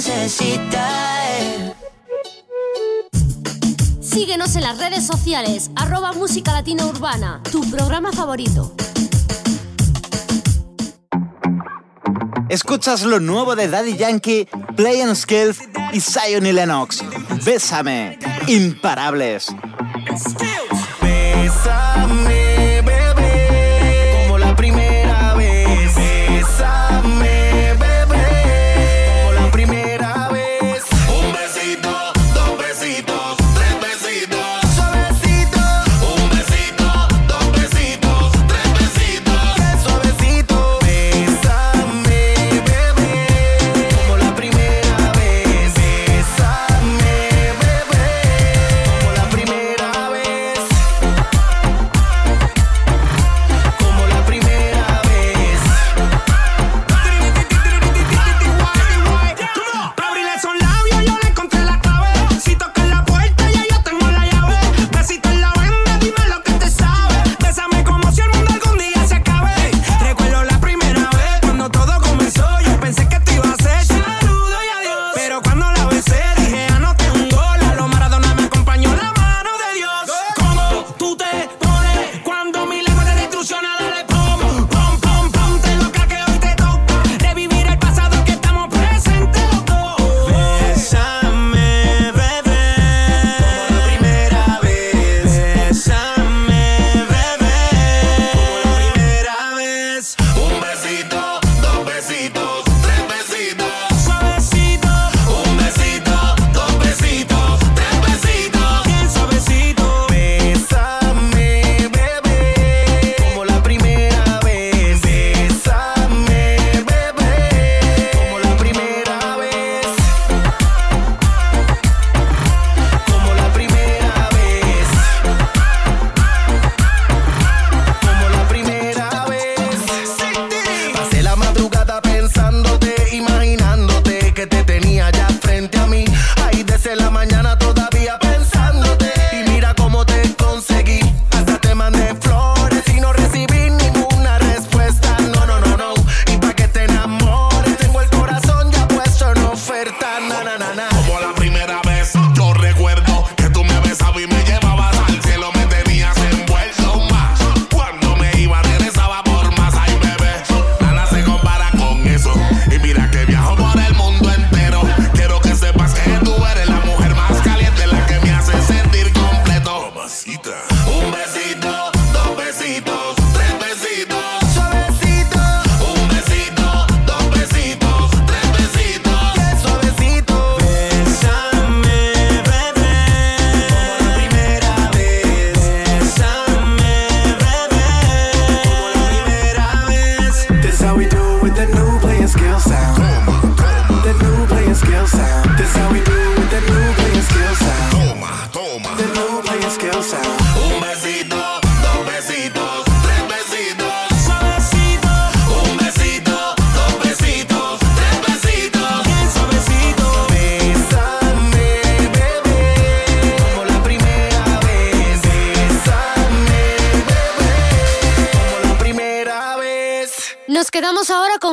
Tú 0.00 0.10
necesitas. 0.10 1.74
Síguenos 4.00 4.56
en 4.56 4.62
las 4.62 4.78
redes 4.78 5.06
sociales, 5.06 5.70
arroba 5.76 6.12
Música 6.12 6.52
Latina 6.52 6.86
Urbana, 6.86 7.42
tu 7.50 7.68
programa 7.70 8.12
favorito. 8.12 8.74
Escuchas 12.48 13.02
lo 13.02 13.20
nuevo 13.20 13.54
de 13.54 13.68
Daddy 13.68 13.96
Yankee, 13.96 14.48
Play 14.76 15.00
and 15.02 15.14
Skills 15.14 15.60
y 15.92 16.00
Zion 16.00 16.46
y 16.46 16.52
Lennox. 16.52 17.04
Bésame, 17.44 18.18
imparables. 18.48 19.54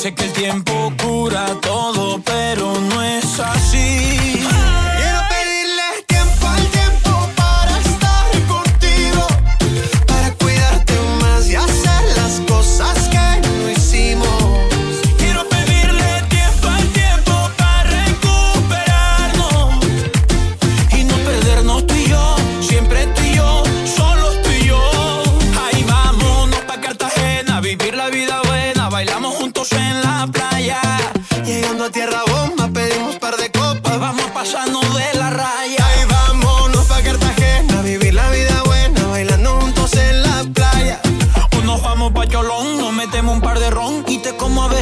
Sé 0.00 0.14
que 0.14 0.24
el 0.24 0.32
tiempo 0.32 0.72
cura 1.02 1.44
todo, 1.60 2.22
pero 2.24 2.72
no 2.80 3.02
es 3.02 3.38
así. 3.38 4.39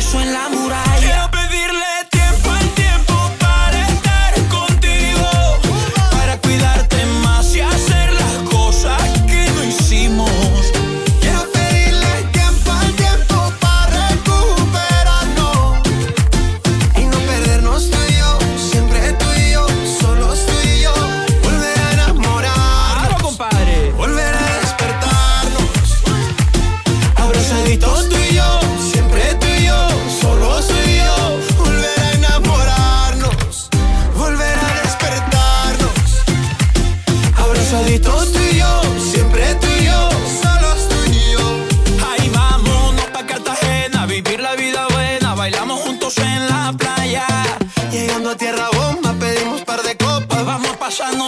En 0.01 0.33
la 0.33 0.49
muralla. 0.49 0.88
Chanel. 50.99 51.28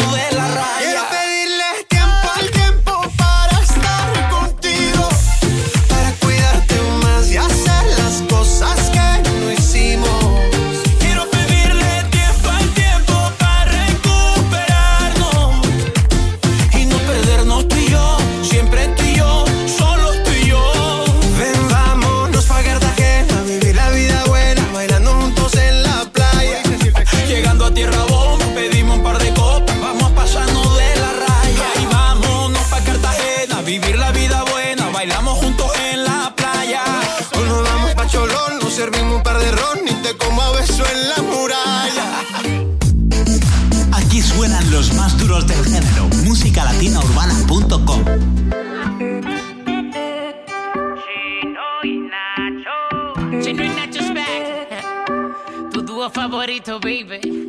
Chino 53.39 53.63
y 53.65 53.69
back. 54.13 55.71
Tu 55.73 55.83
dúo 55.83 56.11
favorito, 56.11 56.81
baby. 56.81 57.47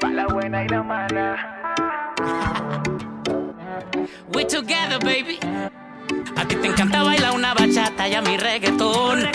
Para 0.00 0.14
la 0.14 0.26
buena 0.28 0.64
y 0.64 0.68
la 0.68 0.82
mala. 0.82 1.36
We 4.32 4.44
together, 4.46 4.98
baby. 4.98 5.38
A 6.36 6.44
ti 6.46 6.56
te 6.56 6.68
encanta 6.68 7.02
bailar 7.02 7.34
una 7.34 7.52
bachata 7.52 8.08
y 8.08 8.14
a 8.14 8.22
mi 8.22 8.38
reggaetón. 8.38 9.28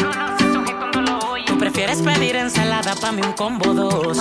Tú 1.45 1.57
prefieres 1.59 2.01
pedir 2.01 2.35
ensalada 2.35 2.95
pa' 2.95 3.11
mí 3.11 3.21
un 3.21 3.33
combo 3.33 3.73
dos. 3.73 4.17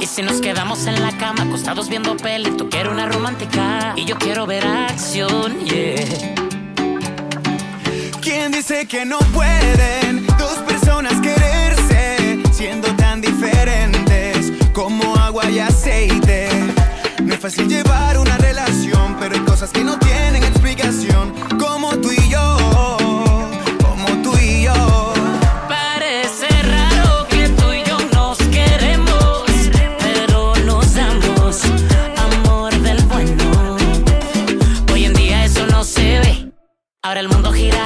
Y 0.00 0.06
si 0.06 0.22
nos 0.22 0.40
quedamos 0.40 0.84
en 0.86 1.00
la 1.00 1.12
cama 1.16 1.44
acostados 1.44 1.88
viendo 1.88 2.16
peli, 2.16 2.50
tú 2.56 2.68
quieres 2.68 2.92
una 2.92 3.06
romántica 3.06 3.94
y 3.96 4.04
yo 4.04 4.16
quiero 4.16 4.46
ver 4.46 4.66
acción, 4.66 5.58
yeah. 5.60 6.45
¿Quién 8.26 8.50
dice 8.50 8.88
que 8.88 9.04
no 9.04 9.20
pueden 9.32 10.26
dos 10.36 10.58
personas 10.66 11.12
quererse 11.20 12.42
siendo 12.50 12.88
tan 12.96 13.20
diferentes 13.20 14.52
como 14.72 15.14
agua 15.14 15.48
y 15.48 15.60
aceite? 15.60 16.48
No 17.22 17.34
es 17.34 17.38
fácil 17.38 17.68
llevar 17.68 18.18
una 18.18 18.36
relación, 18.38 19.16
pero 19.20 19.36
hay 19.36 19.42
cosas 19.42 19.70
que 19.70 19.84
no 19.84 19.96
tienen 20.00 20.42
explicación, 20.42 21.32
como 21.56 21.96
tú 21.98 22.10
y 22.10 22.28
yo, 22.28 22.96
como 23.80 24.08
tú 24.24 24.36
y 24.42 24.64
yo. 24.64 25.14
Parece 25.68 26.48
raro 26.62 27.28
que 27.28 27.48
tú 27.50 27.72
y 27.72 27.84
yo 27.84 27.96
nos 28.12 28.38
queremos, 28.38 29.44
pero 30.00 30.52
nos 30.64 30.94
damos 30.94 31.62
amor 32.16 32.74
del 32.80 33.00
bueno. 33.04 33.76
Hoy 34.92 35.04
en 35.04 35.14
día 35.14 35.44
eso 35.44 35.64
no 35.68 35.84
se 35.84 36.18
ve, 36.18 36.52
ahora 37.02 37.20
el 37.20 37.28
mundo 37.28 37.52
gira. 37.52 37.85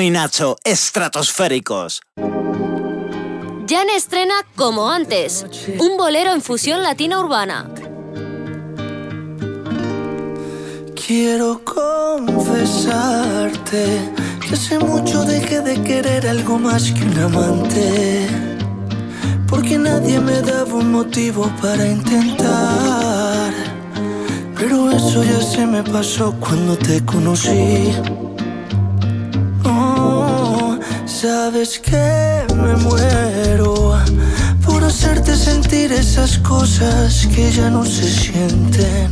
Y 0.00 0.08
Nacho, 0.08 0.56
estratosféricos. 0.64 2.00
Jan 3.68 3.90
estrena 3.94 4.34
Como 4.56 4.88
antes, 4.90 5.44
un 5.78 5.98
bolero 5.98 6.32
en 6.32 6.40
fusión 6.40 6.82
latina 6.82 7.20
urbana. 7.20 7.68
Quiero 10.94 11.62
confesarte 11.62 12.40
que 14.40 14.54
hace 14.54 14.78
mucho 14.78 15.24
dejé 15.24 15.60
de 15.60 15.82
querer 15.82 16.26
algo 16.26 16.58
más 16.58 16.90
que 16.90 17.04
un 17.04 17.18
amante, 17.18 18.26
porque 19.46 19.76
nadie 19.76 20.18
me 20.20 20.40
daba 20.40 20.72
un 20.72 20.90
motivo 20.90 21.52
para 21.60 21.86
intentar. 21.86 23.52
Pero 24.58 24.90
eso 24.90 25.22
ya 25.22 25.42
se 25.42 25.66
me 25.66 25.82
pasó 25.82 26.34
cuando 26.40 26.78
te 26.78 27.04
conocí 27.04 27.92
sabes 31.22 31.78
que 31.78 32.44
me 32.56 32.74
muero 32.74 33.96
por 34.66 34.82
hacerte 34.82 35.36
sentir 35.36 35.92
esas 35.92 36.38
cosas 36.38 37.28
que 37.32 37.52
ya 37.52 37.70
no 37.70 37.84
se 37.84 38.08
sienten. 38.10 39.08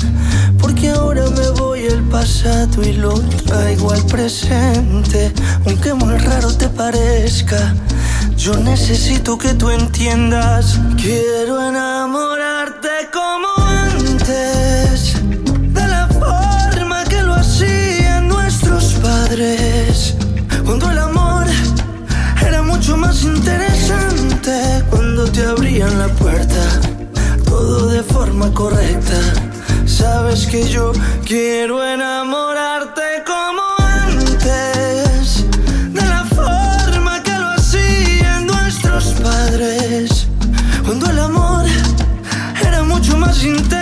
Porque 0.60 0.88
ahora 0.90 1.30
me 1.30 1.50
voy 1.50 1.86
al 1.86 2.02
pasado 2.08 2.82
y 2.82 2.94
lo 2.94 3.14
traigo 3.46 3.92
al 3.92 4.04
presente. 4.06 5.32
Aunque 5.64 5.94
muy 5.94 6.16
raro 6.18 6.52
te 6.52 6.68
parezca, 6.68 7.76
yo 8.36 8.56
necesito 8.56 9.38
que 9.38 9.54
tú 9.54 9.70
entiendas. 9.70 10.80
Quiero 10.96 11.64
enamorarte 11.64 12.88
como 13.12 13.59
en 25.90 25.98
la 25.98 26.08
puerta, 26.08 26.80
todo 27.44 27.88
de 27.88 28.02
forma 28.02 28.52
correcta. 28.52 29.18
Sabes 29.86 30.46
que 30.46 30.68
yo 30.68 30.92
quiero 31.24 31.84
enamorarte 31.84 33.02
como 33.26 33.62
antes, 33.78 35.44
de 35.92 36.04
la 36.14 36.24
forma 36.24 37.22
que 37.22 37.32
lo 37.32 37.48
hacían 37.48 38.46
nuestros 38.46 39.04
padres, 39.22 40.26
cuando 40.84 41.10
el 41.10 41.18
amor 41.18 41.64
era 42.64 42.82
mucho 42.82 43.16
más 43.16 43.42
intenso 43.42 43.79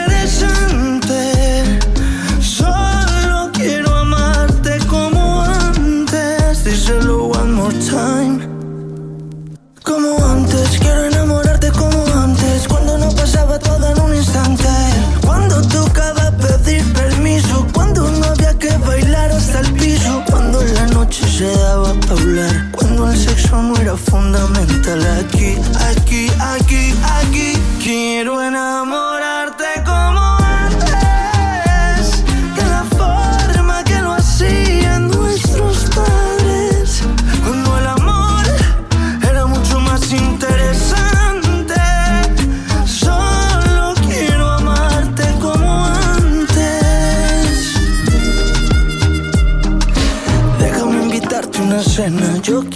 se 21.39 21.57
daba 21.57 21.91
a 21.91 22.13
hablar. 22.13 22.73
Cuando 22.73 23.09
el 23.09 23.17
sexo 23.17 23.63
no 23.63 23.77
era 23.77 23.97
fundamental 23.97 25.01
Aquí, 25.21 25.55
aquí, 25.89 26.27
aquí, 26.41 26.95
aquí 27.21 27.53
Quiero 27.81 28.43
enamorarte 28.43 29.18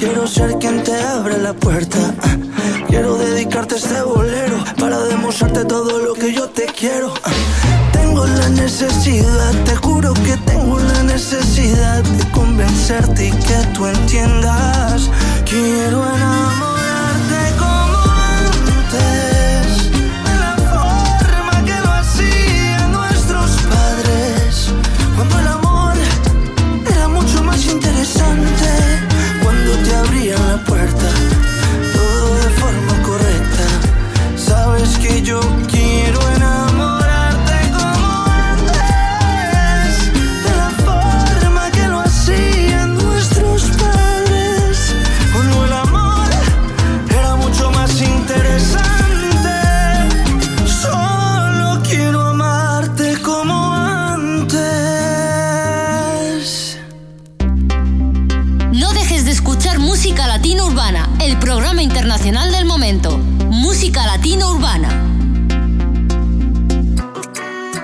quiero 0.02 0.26
ser 0.26 0.58
quien 0.58 0.82
te 0.82 1.00
abre 1.00 1.38
la 1.38 1.52
puerta. 1.52 1.98
Quiero 2.88 3.16
dedicarte 3.18 3.76
este 3.76 4.02
bolero 4.02 4.58
para 4.80 4.98
demostrarte 4.98 5.64
todo 5.64 6.00
lo 6.00 6.14
que 6.14 6.32
yo 6.34 6.48
te 6.48 6.66
quiero. 6.66 7.14
Tengo 7.92 8.26
la 8.26 8.48
necesidad, 8.48 9.52
te 9.64 9.76
juro 9.76 10.12
que 10.14 10.36
tengo 10.44 10.80
la 10.80 11.04
necesidad 11.04 12.02
de 12.02 12.30
convencerte 12.32 13.28
y 13.28 13.30
que 13.30 13.58
tú 13.74 13.86
entiendas. 13.86 15.08
Quiero 15.48 16.02
enamorarte 16.16 16.61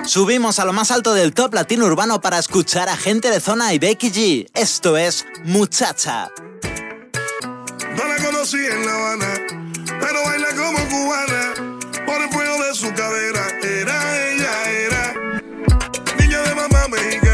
Subimos 0.09 0.57
a 0.57 0.65
lo 0.65 0.73
más 0.73 0.89
alto 0.89 1.13
del 1.13 1.35
top 1.35 1.53
latino 1.53 1.85
urbano 1.85 2.19
para 2.19 2.39
escuchar 2.39 2.89
a 2.89 2.97
gente 2.97 3.29
de 3.29 3.39
zona 3.39 3.75
y 3.75 3.77
Becky 3.77 4.09
G. 4.09 4.49
Esto 4.55 4.97
es 4.97 5.23
Muchacha. 5.43 6.31
No 7.95 8.07
la 8.07 8.17
conocí 8.25 8.57
en 8.57 8.87
La 8.87 8.95
Habana, 8.95 9.33
pero 9.99 10.23
baila 10.25 10.47
como 10.55 10.79
cubana. 10.89 11.53
Por 12.07 12.23
el 12.23 12.29
fuego 12.31 12.63
de 12.63 12.73
su 12.73 12.91
cadera, 12.95 13.49
era 13.61 14.29
ella, 14.31 14.71
era 14.71 15.13
niña 16.17 16.41
de 16.41 16.55
mamá 16.55 16.87
mexicana. 16.87 17.28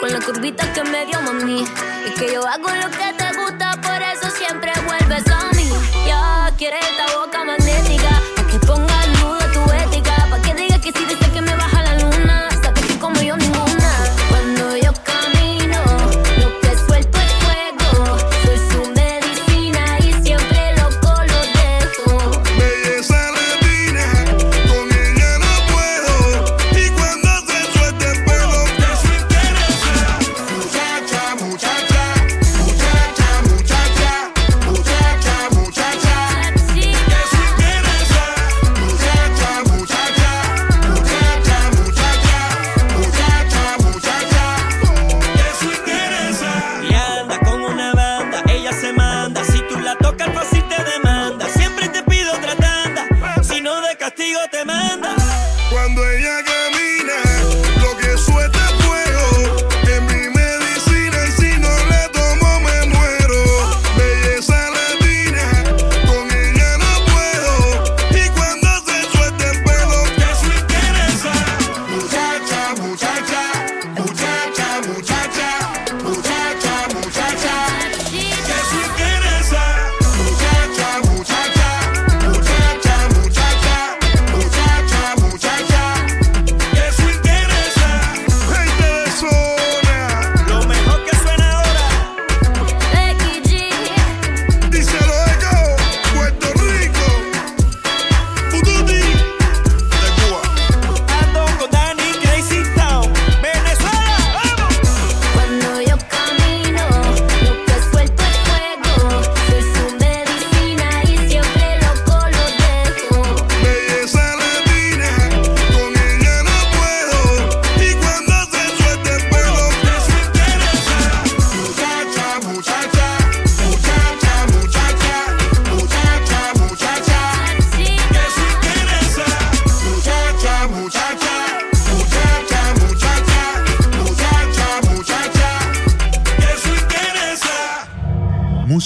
Con 0.00 0.10
la 0.10 0.20
curvita 0.20 0.72
que 0.72 0.82
me 0.84 1.04
dio 1.04 1.20
mami. 1.20 1.64
Y 2.06 2.14
que 2.18 2.32
yo 2.32 2.46
hago 2.46 2.68
lo 2.68 2.90
que 2.90 3.12
te 3.16 3.38
gusta, 3.38 3.78
por 3.82 4.00
eso 4.00 4.30
siempre 4.36 4.72
vuelves 4.86 5.24
a 5.30 5.50
mí. 5.54 5.70
Ya 6.06 6.50
quieres 6.56 6.80
esta 6.90 7.16
boca 7.18 7.44
magnética. 7.44 7.57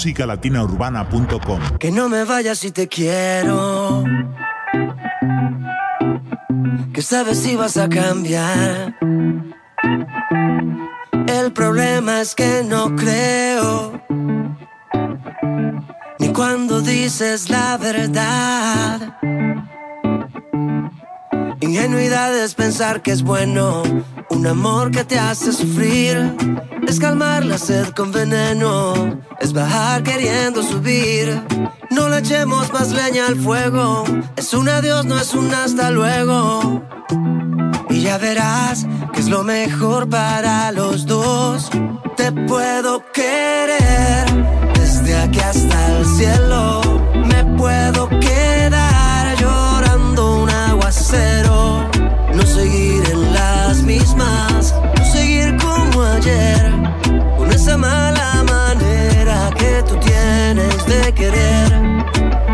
musicalatinaurbana.com. 0.03 1.77
Que 1.79 1.89
no 1.91 2.09
me 2.09 2.25
vayas 2.25 2.59
si 2.59 2.71
te 2.71 2.89
quiero. 2.89 4.03
Que 6.93 7.01
sabes 7.01 7.39
si 7.39 7.55
vas 7.55 7.77
a 7.77 7.87
cambiar. 7.87 8.95
El 11.27 11.53
problema 11.53 12.19
es 12.19 12.35
que 12.35 12.63
no 12.67 12.93
creo. 12.97 14.01
Ni 16.19 16.33
cuando 16.33 16.81
dices 16.81 17.49
la 17.49 17.77
verdad. 17.77 19.17
Ingenuidad 21.61 22.37
es 22.37 22.55
pensar 22.55 23.01
que 23.01 23.11
es 23.11 23.23
bueno. 23.23 23.83
Un 24.29 24.47
amor 24.47 24.91
que 24.91 25.05
te 25.05 25.17
hace 25.17 25.53
sufrir. 25.53 26.35
Es 26.87 26.99
calmar 26.99 27.45
la 27.45 27.57
sed 27.57 27.87
con 27.89 28.11
veneno. 28.11 29.21
Bajar 29.53 30.01
queriendo 30.01 30.63
subir. 30.63 31.39
No 31.91 32.09
le 32.09 32.17
echemos 32.17 32.73
más 32.73 32.89
leña 32.91 33.27
al 33.27 33.35
fuego. 33.35 34.03
Es 34.35 34.51
un 34.55 34.67
adiós, 34.67 35.05
no 35.05 35.19
es 35.19 35.35
un 35.35 35.53
hasta 35.53 35.91
luego. 35.91 36.81
Y 37.91 38.01
ya 38.01 38.17
verás 38.17 38.87
que 39.13 39.19
es 39.19 39.27
lo 39.27 39.43
mejor 39.43 40.09
para 40.09 40.71
los 40.71 41.05
dos. 41.05 41.69
Te 42.17 42.31
puedo 42.31 43.03
querer 43.11 44.25
desde 44.73 45.19
aquí 45.19 45.39
hasta 45.39 45.97
el 45.97 46.05
cielo. 46.17 46.62
De 60.97 61.13
querer. 61.13 61.69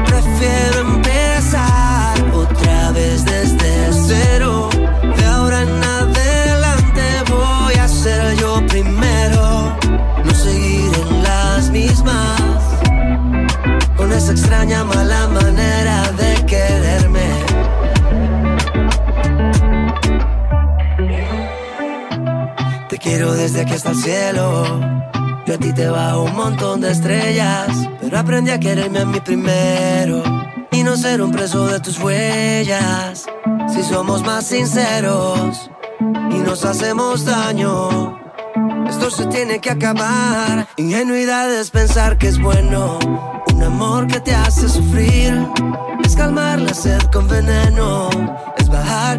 Prefiero 0.06 0.80
empezar 0.82 2.14
otra 2.34 2.92
vez 2.92 3.26
desde 3.26 3.92
cero. 4.08 4.70
De 5.18 5.26
ahora 5.26 5.64
en 5.64 5.84
adelante 5.84 7.04
voy 7.30 7.74
a 7.76 7.88
ser 7.88 8.36
yo 8.38 8.66
primero. 8.68 9.78
No 10.24 10.34
seguir 10.34 10.92
en 11.04 11.24
las 11.24 11.70
mismas. 11.70 12.42
Con 13.98 14.12
esa 14.14 14.32
extraña 14.32 14.84
mala 14.84 15.28
manera 15.28 16.12
de 16.14 16.46
quererme. 16.46 17.30
Te 22.90 22.98
quiero 22.98 23.34
desde 23.34 23.62
aquí 23.62 23.74
hasta 23.74 23.92
el 23.92 23.96
cielo. 23.96 25.00
Yo 25.50 25.56
a 25.56 25.58
ti 25.58 25.74
te 25.74 25.88
bajo 25.88 26.26
un 26.26 26.36
montón 26.36 26.80
de 26.82 26.92
estrellas. 26.92 27.70
Pero 28.00 28.20
aprendí 28.20 28.52
a 28.52 28.60
quererme 28.60 29.00
a 29.00 29.06
mí 29.06 29.20
primero. 29.20 30.22
Y 30.72 30.84
no 30.84 30.96
ser 30.96 31.24
un 31.24 31.32
preso 31.32 31.66
de 31.66 31.80
tus 31.80 31.98
huellas. 31.98 33.26
Si 33.74 33.82
somos 33.82 34.24
más 34.24 34.46
sinceros 34.46 35.72
y 36.30 36.36
nos 36.36 36.64
hacemos 36.66 37.26
daño. 37.26 38.20
Esto 38.88 39.10
se 39.10 39.26
tiene 39.26 39.58
que 39.58 39.72
acabar. 39.72 40.68
Ingenuidad 40.78 41.52
es 41.52 41.72
pensar 41.72 42.20
que 42.20 42.28
es 42.28 42.40
bueno. 42.40 43.00
Un 43.52 43.64
amor 43.64 44.06
que 44.06 44.20
te 44.20 44.36
hace 44.36 44.70
sufrir. 44.70 45.48
Es 46.06 46.16
calmar 46.16 46.62
la 46.62 46.76
sed 46.76 47.02
con 47.12 47.28
veneno. 47.28 48.12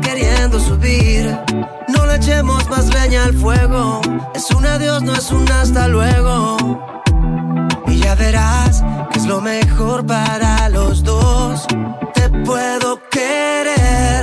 Queriendo 0.03 0.59
subir. 0.59 1.37
No 1.89 2.07
le 2.07 2.17
echemos 2.17 2.69
más 2.69 2.87
leña 2.95 3.25
al 3.25 3.35
fuego. 3.35 4.01
Es 4.35 4.51
un 4.51 4.65
adiós, 4.65 5.03
no 5.03 5.15
es 5.15 5.31
un 5.31 5.51
hasta 5.51 5.89
luego. 5.89 6.57
Y 7.87 7.99
ya 7.99 8.15
verás 8.15 8.83
que 9.11 9.19
es 9.19 9.27
lo 9.27 9.41
mejor 9.41 10.07
para 10.07 10.69
los 10.69 11.03
dos. 11.03 11.67
Te 12.15 12.29
puedo 12.45 13.01
querer 13.11 14.23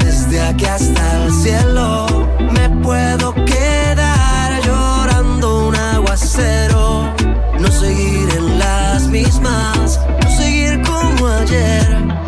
desde 0.00 0.40
aquí 0.40 0.64
hasta 0.64 1.24
el 1.24 1.32
cielo. 1.32 2.06
Me 2.52 2.68
puedo 2.82 3.34
quedar 3.34 4.62
llorando 4.62 5.68
un 5.68 5.76
aguacero. 5.76 7.12
No 7.58 7.68
seguir 7.70 8.28
en 8.36 8.58
las 8.58 9.06
mismas, 9.08 10.00
no 10.22 10.30
seguir 10.30 10.80
como 10.82 11.26
ayer. 11.26 12.27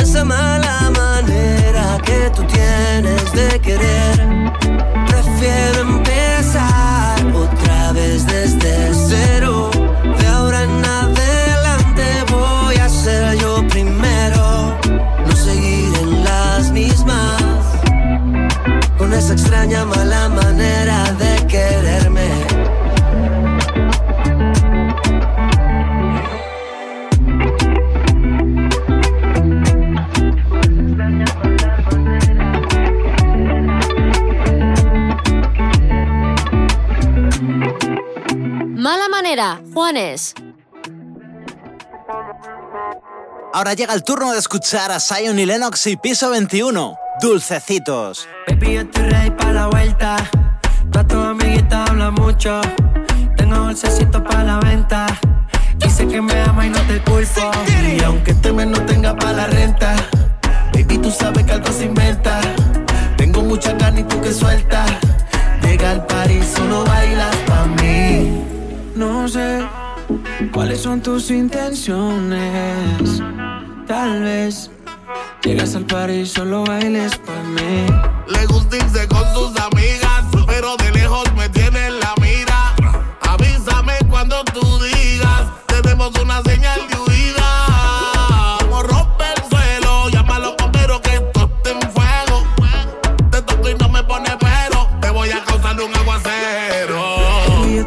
Esa 0.00 0.24
mala 0.24 0.90
manera 0.90 1.98
que 2.04 2.30
tú 2.34 2.42
tienes 2.44 3.32
de 3.32 3.60
querer. 3.60 4.16
Prefiero 5.06 5.80
empezar 5.80 7.26
otra 7.34 7.92
vez 7.92 8.26
desde 8.26 8.92
cero. 8.94 9.70
De 10.18 10.26
ahora 10.26 10.62
en 10.64 10.84
adelante 10.84 12.04
voy 12.30 12.76
a 12.76 12.88
ser 12.88 13.38
yo 13.38 13.66
primero. 13.68 14.78
No 15.26 15.36
seguir 15.36 15.92
en 16.02 16.24
las 16.24 16.70
mismas. 16.70 17.42
Con 18.98 19.12
esa 19.12 19.32
extraña 19.34 19.84
mala 19.84 20.28
manera 20.28 21.09
Juanes. 39.72 40.34
Ahora 43.54 43.74
llega 43.74 43.94
el 43.94 44.04
turno 44.04 44.32
de 44.32 44.38
escuchar 44.38 44.92
a 44.92 45.00
Zion 45.00 45.38
y 45.38 45.46
Lennox 45.46 45.86
y 45.86 45.96
Piso 45.96 46.30
21. 46.30 46.94
Dulcecitos. 47.22 48.28
Baby, 48.48 48.74
yo 48.74 48.80
estoy 48.82 49.02
ready 49.04 49.30
para 49.30 49.52
la 49.52 49.66
vuelta. 49.68 50.16
Toda 50.92 51.06
tu 51.06 51.18
amiguita 51.18 51.84
habla 51.84 52.10
mucho. 52.10 52.60
Tengo 53.36 53.56
dulcecito 53.56 54.22
para 54.22 54.44
la 54.44 54.60
venta. 54.60 55.06
Dice 55.76 56.06
que 56.06 56.20
me 56.20 56.38
ama 56.42 56.66
y 56.66 56.70
no 56.70 56.80
te 56.82 57.00
culpo. 57.02 57.50
Y 57.96 58.02
aunque 58.02 58.32
este 58.32 58.52
mes 58.52 58.66
no 58.66 58.84
tenga 58.84 59.16
para 59.16 59.32
la 59.32 59.46
renta, 59.46 59.96
baby, 60.74 60.98
tú 60.98 61.10
sabes 61.10 61.44
que 61.44 61.52
algo 61.52 61.72
se 61.72 61.86
inventa. 61.86 62.40
Tengo 63.16 63.40
mucha 63.42 63.76
carne 63.78 64.00
y 64.00 64.04
tú 64.04 64.20
que 64.20 64.32
suelta. 64.34 64.84
Llega 65.62 65.92
al 65.92 66.06
party, 66.06 66.42
solo 66.42 66.84
bailas 66.84 67.34
pa' 67.46 67.66
mí. 67.80 68.49
No 69.00 69.26
sé 69.26 69.66
cuáles 70.52 70.82
son 70.82 71.00
tus 71.00 71.30
intenciones. 71.30 73.22
Tal 73.86 74.22
vez 74.22 74.70
llegas 75.42 75.74
al 75.74 75.86
party 75.86 76.12
y 76.12 76.26
solo 76.26 76.64
bailes 76.66 77.16
por 77.16 77.42
mí. 77.44 77.86
Le 78.26 78.44
gusta 78.44 78.76
irse 78.76 79.08
con 79.08 79.24
sus 79.32 79.58
amigas, 79.58 80.24
pero 80.46 80.76
de 80.76 80.90
lejos 80.92 81.24
me 81.34 81.48
tiene 81.48 81.86
en 81.86 81.98
la 81.98 82.12
mira. 82.20 82.74
Avísame 83.22 83.94
cuando 84.10 84.44
tú 84.44 84.60
digas, 84.82 85.44
tenemos 85.64 86.12
una 86.22 86.42
señal 86.42 86.80
de 86.90 86.96
huida. 86.98 88.58
Como 88.60 88.82
rompe 88.82 89.24
el 89.34 89.42
suelo, 89.48 90.10
llama 90.10 90.36
a 90.36 90.40
los 90.40 90.56
bomberos 90.58 91.00
que 91.00 91.14
esto 91.14 91.50
en 91.64 91.80
fuego. 91.90 92.44
Te 93.30 93.40
toco 93.40 93.66
y 93.66 93.74
no 93.76 93.88
me 93.88 94.02
pone 94.02 94.28
pero, 94.38 94.86
te 95.00 95.08
voy 95.08 95.30
a 95.30 95.42
causar 95.42 95.80
un 95.80 95.96
aguacero. 95.96 97.66
Yo 97.66 97.86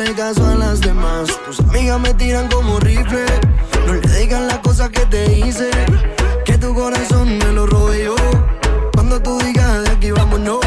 Hacerle 0.00 0.14
caso 0.14 0.46
a 0.46 0.54
las 0.54 0.80
demás. 0.80 1.28
Tus 1.46 1.60
amigas 1.60 2.00
me 2.00 2.12
tiran 2.14 2.48
como 2.48 2.78
rifle. 2.80 3.24
No 3.86 3.94
le 3.94 4.18
digan 4.18 4.46
las 4.46 4.58
cosas 4.58 4.90
que 4.90 5.06
te 5.06 5.38
hice. 5.38 5.70
Que 6.44 6.58
tu 6.58 6.74
corazón 6.74 7.38
me 7.38 7.52
lo 7.52 7.66
robe 7.66 8.04
yo. 8.04 8.16
Cuando 8.92 9.20
tú 9.20 9.38
digas 9.38 9.84
de 9.84 9.90
aquí 9.90 10.10
vámonos. 10.10 10.60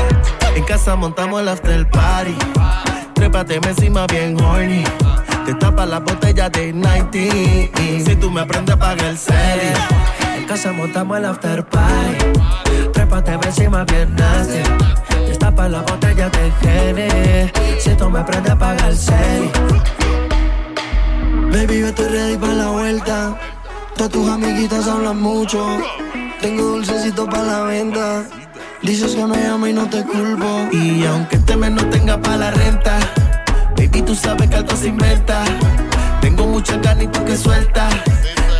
En 0.56 0.64
casa 0.64 0.96
montamos 0.96 1.42
el 1.42 1.50
after 1.50 1.90
party. 1.90 2.36
Trépate 3.14 3.56
encima 3.56 4.08
bien 4.08 4.40
horny. 4.42 4.84
Te 5.46 5.54
tapa 5.56 5.86
la 5.86 6.00
botella 6.00 6.50
de 6.50 6.74
90. 6.74 7.12
Si 8.06 8.16
tú 8.16 8.32
me 8.32 8.42
aprendes, 8.42 8.76
paga 8.78 9.10
el 9.10 9.18
serie. 9.18 9.74
Casa 10.50 10.72
montamos 10.72 11.16
el 11.20 11.26
after 11.26 11.64
party. 11.64 12.18
Trépate 12.92 13.34
encima 13.34 13.84
bien 13.84 14.16
nasty. 14.16 14.58
Destapa 15.28 15.70
la 15.70 15.84
botella 15.84 16.28
de 16.28 16.52
Gene. 16.60 17.54
Si 17.78 17.92
tú 17.92 18.10
me 18.10 18.18
aprendes, 18.18 18.56
paga 18.56 18.88
el 18.88 18.98
serie. 18.98 19.52
Baby, 21.52 21.82
yo 21.82 21.88
estoy 21.90 22.08
ready 22.08 22.38
para 22.38 22.54
la 22.54 22.68
vuelta. 22.70 23.38
Todas 23.96 24.12
tus 24.12 24.28
amiguitas 24.28 24.88
hablan 24.88 25.22
mucho. 25.22 25.64
Tengo 26.42 26.64
dulcecito 26.64 27.28
para 27.28 27.44
la 27.44 27.62
venta. 27.66 28.24
Dices 28.82 29.14
que 29.14 29.26
me 29.28 29.46
amo 29.46 29.68
y 29.68 29.74
no 29.74 29.88
te 29.88 30.04
culpo. 30.04 30.68
Y 30.72 31.06
aunque 31.06 31.36
este 31.36 31.56
mes 31.58 31.70
no 31.70 31.86
tenga 31.92 32.20
para 32.20 32.38
la 32.38 32.52
renta, 32.52 32.98
baby, 33.78 34.02
tú 34.02 34.16
sabes 34.16 34.50
que 34.50 34.56
algo 34.56 34.76
se 34.76 34.88
inventa. 34.88 35.44
Tengo 36.22 36.48
muchas 36.48 36.82
ganas 36.82 37.04
y 37.04 37.08
tú 37.08 37.24
que 37.24 37.38
sueltas. 37.38 37.94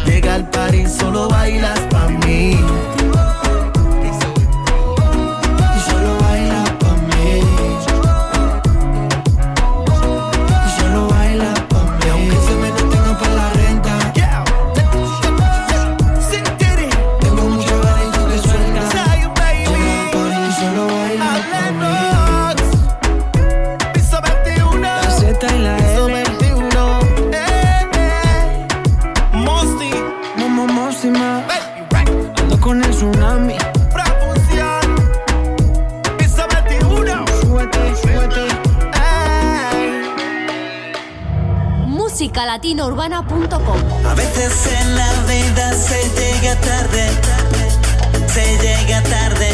Llega 0.06 0.36
al 0.36 0.50
party, 0.50 0.86
solo 0.88 1.28
bailas 1.30 1.80
pa' 1.92 2.08
mí. 2.26 2.56
A 42.72 44.14
veces 44.14 44.54
en 44.80 44.96
la 44.96 45.12
vida 45.24 45.74
se 45.74 46.04
llega 46.20 46.56
tarde, 46.62 47.10
se 48.32 48.58
llega 48.60 49.02
tarde. 49.02 49.50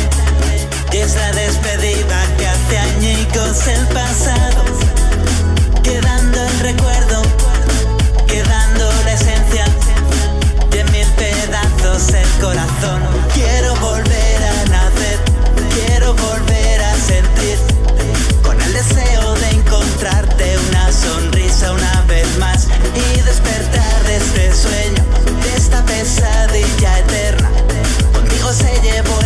Y 0.91 0.97
es 0.97 1.15
la 1.15 1.31
despedida 1.31 2.25
que 2.37 2.45
hace 2.45 2.77
añicos 2.77 3.67
el 3.67 3.87
pasado. 3.87 4.63
Quedando 5.81 6.43
el 6.43 6.59
recuerdo, 6.59 7.21
quedando 8.27 8.91
la 9.05 9.13
esencia. 9.13 9.65
Y 10.73 10.77
en 10.77 10.91
mil 10.91 11.07
pedazos 11.15 12.09
el 12.09 12.29
corazón. 12.41 13.01
Quiero 13.33 13.75
volver 13.77 14.43
a 14.43 14.65
nacer, 14.65 15.19
quiero 15.73 16.13
volver 16.15 16.81
a 16.81 16.93
sentir. 16.95 17.74
Este 24.35 24.53
sueño, 24.53 25.03
esta 25.55 25.83
pesadilla 25.85 26.99
eterna. 26.99 27.49
Contigo 28.13 28.51
se 28.51 28.81
llevó 28.81 29.24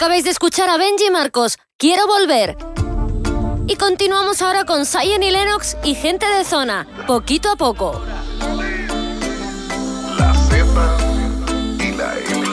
Acabáis 0.00 0.24
de 0.24 0.30
escuchar 0.30 0.70
a 0.70 0.78
Benji 0.78 1.10
Marcos, 1.10 1.58
Quiero 1.76 2.06
volver. 2.06 2.56
Y 3.66 3.76
continuamos 3.76 4.40
ahora 4.40 4.64
con 4.64 4.86
Cyan 4.86 5.22
y 5.22 5.30
Lennox 5.30 5.76
y 5.84 5.94
gente 5.94 6.24
de 6.24 6.42
zona, 6.46 6.86
poquito 7.06 7.50
a 7.50 7.56
poco. 7.56 8.00
La 10.18 10.32
Z 10.32 10.64
y 11.80 11.92
la 11.92 12.14
L. 12.16 12.48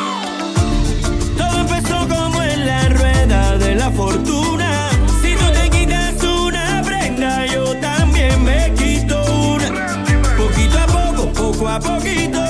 Todo 1.37 1.59
empezó 1.61 2.05
como 2.09 2.43
en 2.43 2.65
la 2.65 2.89
rueda 2.89 3.57
de 3.57 3.75
la 3.75 3.91
fortuna. 3.91 4.89
Si 5.21 5.33
tú 5.33 5.45
te 5.53 5.69
quitas 5.69 6.21
una 6.21 6.81
prenda, 6.85 7.45
yo 7.45 7.79
también 7.79 8.43
me 8.43 8.73
quito 8.73 9.23
una. 9.23 10.03
Poquito 10.35 10.79
a 10.79 10.85
poco, 10.87 11.31
poco 11.31 11.69
a 11.69 11.79
poquito, 11.79 12.43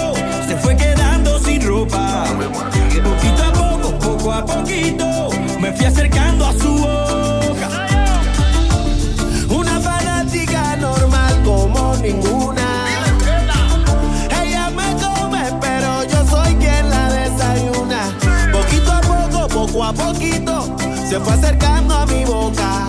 se 21.18 21.24
fue 21.24 21.34
acercando 21.34 21.96
a 21.96 22.06
mi 22.06 22.26
boca. 22.26 22.88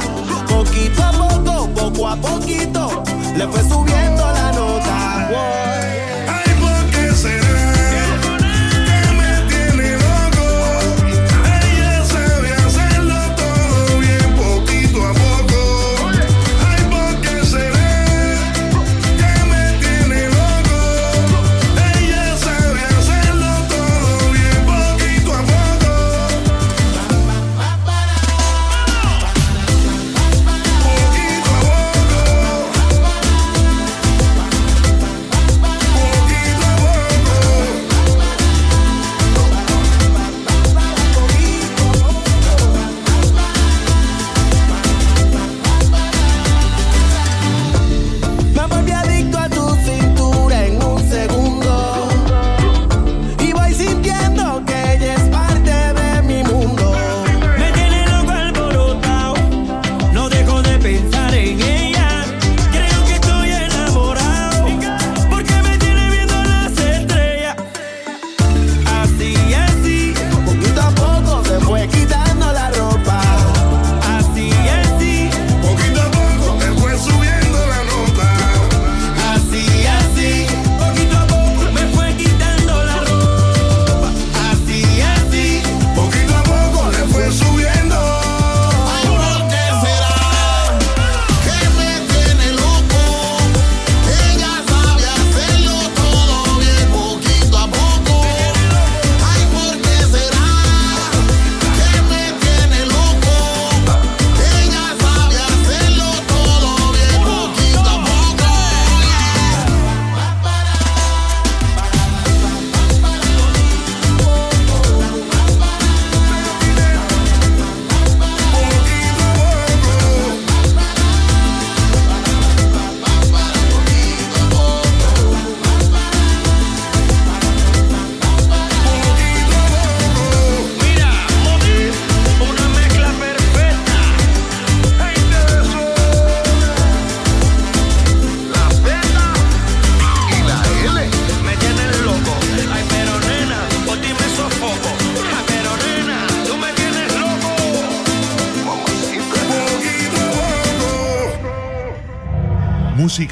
Poquito 0.48 1.02
a 1.02 1.12
poco, 1.12 1.68
poco 1.74 2.08
a 2.08 2.16
poquito, 2.16 3.02
le 3.36 3.46
fue 3.48 3.62
subiendo 3.62 4.22
la 4.22 4.52
nota. 4.52 4.67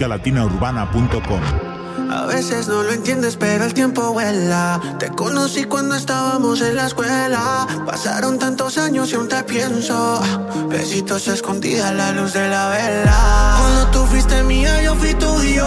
musicalatinaurbana.com. 0.06 1.40
A 2.10 2.26
veces 2.26 2.68
no 2.68 2.82
lo 2.82 2.92
entiendes, 2.92 3.36
pero 3.36 3.64
el 3.64 3.74
tiempo 3.74 4.12
vuela. 4.12 4.80
Te 4.98 5.08
conocí 5.08 5.64
cuando 5.64 5.96
estábamos 5.96 6.60
en 6.60 6.76
la 6.76 6.86
escuela. 6.86 7.66
Pasaron 7.84 8.38
tantos 8.38 8.78
años 8.78 9.10
y 9.10 9.16
aún 9.16 9.28
te 9.28 9.42
pienso. 9.42 10.20
Besitos 10.68 11.26
escondidas 11.26 11.86
a 11.86 11.94
la 11.94 12.12
luz 12.12 12.32
de 12.32 12.48
la 12.48 12.68
vela. 12.68 13.56
Cuando 13.58 13.86
tú 13.90 14.06
fuiste 14.06 14.42
mía, 14.44 14.82
yo 14.82 14.94
fui 14.94 15.14
tuyo. 15.14 15.66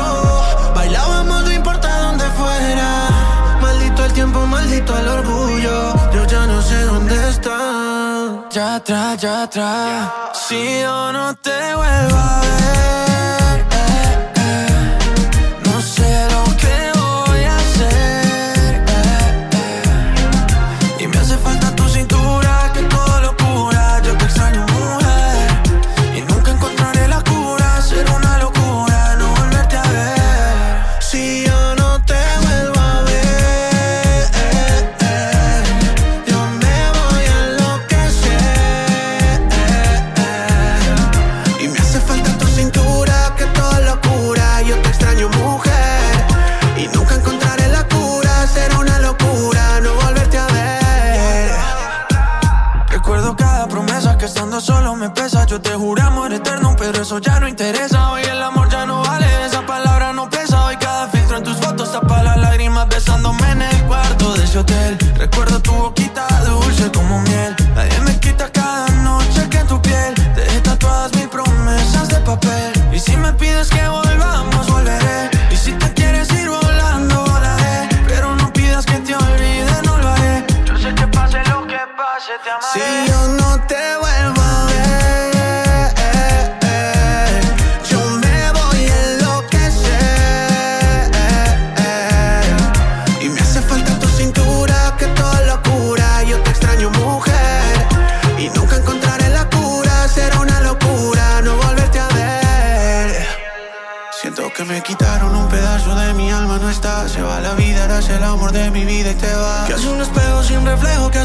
Bailábamos, 0.74 1.44
no 1.44 1.52
importa 1.52 2.04
dónde 2.04 2.26
fuera. 2.32 3.10
Maldito 3.62 4.06
el 4.06 4.14
tiempo, 4.14 4.46
maldito 4.46 4.98
el 4.98 5.08
orgullo. 5.08 6.12
Yo 6.14 6.26
ya 6.26 6.46
no 6.48 6.62
sé 6.62 6.84
dónde 6.84 7.30
está. 7.30 8.48
Ya 8.50 8.76
atrás, 8.76 9.22
ya 9.22 9.44
atrás. 9.44 10.10
Si 10.48 10.80
yo 10.82 11.12
no 11.12 11.36
te 11.36 11.76
vuelvo 11.76 12.18
a 12.18 12.42
ver. 12.42 13.09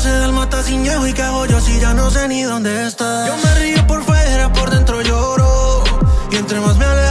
se 0.05 0.11
delmata 0.11 0.63
sin 0.63 0.83
ñejo 0.83 1.07
y 1.07 1.15
qué 1.15 1.23
hago 1.23 1.47
yo 1.47 1.59
si 1.63 1.81
ya 1.81 1.95
no 1.95 2.11
sé 2.11 2.29
ni 2.29 2.43
dónde 2.43 2.87
estás. 2.87 3.27
Yo 3.27 3.37
me 3.43 3.55
río 3.61 3.87
por 3.87 4.03
fuera, 4.05 4.53
por 4.53 4.69
dentro 4.71 5.01
lloro. 5.01 5.83
Y 6.31 6.37
entre 6.37 6.61
más 6.61 6.77
me 6.77 6.85
alegro 6.85 7.04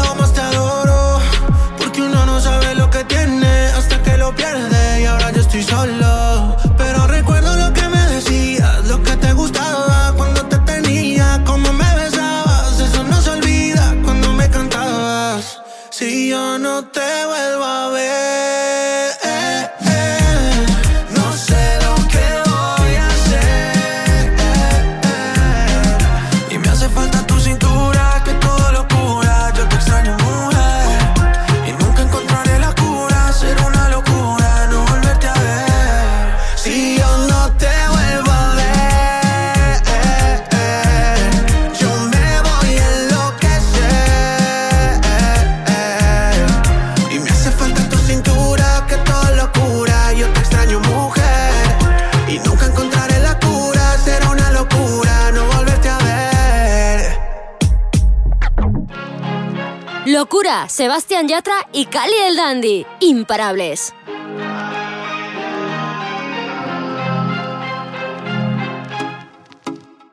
Sebastián 60.70 61.28
Yatra 61.28 61.68
y 61.74 61.86
Cali 61.86 62.14
el 62.28 62.36
Dandy. 62.36 62.86
Imparables. 63.00 63.94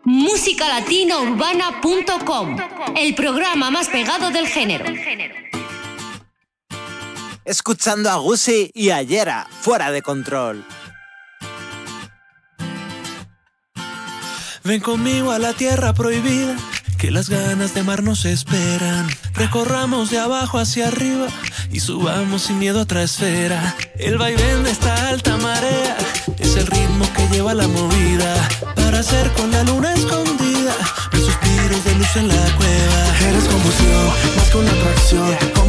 Música 0.04 0.66
Latina 0.68 1.18
Urbana.com, 1.18 2.56
el 2.96 3.14
programa 3.14 3.70
más 3.70 3.88
pegado 3.88 4.30
del 4.30 4.46
género. 4.46 4.86
Escuchando 7.44 8.10
a 8.10 8.16
Gusi 8.16 8.70
y 8.74 8.90
a 8.90 9.02
Yera, 9.02 9.46
fuera 9.60 9.90
de 9.90 10.02
control. 10.02 10.64
Ven 14.64 14.80
conmigo 14.80 15.32
a 15.32 15.38
la 15.38 15.52
tierra 15.52 15.92
prohibida 15.92 16.56
que 17.00 17.10
las 17.10 17.30
ganas 17.30 17.72
de 17.72 17.80
amar 17.80 18.02
nos 18.02 18.26
esperan. 18.26 19.08
Recorramos 19.32 20.10
de 20.10 20.18
abajo 20.18 20.58
hacia 20.58 20.88
arriba 20.88 21.28
y 21.72 21.80
subamos 21.80 22.42
sin 22.42 22.58
miedo 22.58 22.78
a 22.78 22.82
otra 22.82 23.02
esfera. 23.02 23.74
El 23.98 24.18
vaivén 24.18 24.62
de 24.64 24.70
esta 24.70 25.08
alta 25.08 25.38
marea 25.38 25.96
es 26.38 26.56
el 26.56 26.66
ritmo 26.66 27.10
que 27.16 27.26
lleva 27.28 27.54
la 27.54 27.66
movida 27.68 28.48
para 28.76 28.98
hacer 28.98 29.32
con 29.32 29.50
la 29.50 29.62
luna 29.62 29.94
escondida 29.94 30.74
los 31.12 31.24
suspiros 31.24 31.84
de 31.84 31.94
luz 31.94 32.16
en 32.16 32.28
la 32.28 32.56
cueva. 32.56 33.28
Eres 33.30 33.44
confusión, 33.44 34.06
más 34.36 34.50
que 34.50 34.58
una 34.58 34.70
atracción 34.70 35.59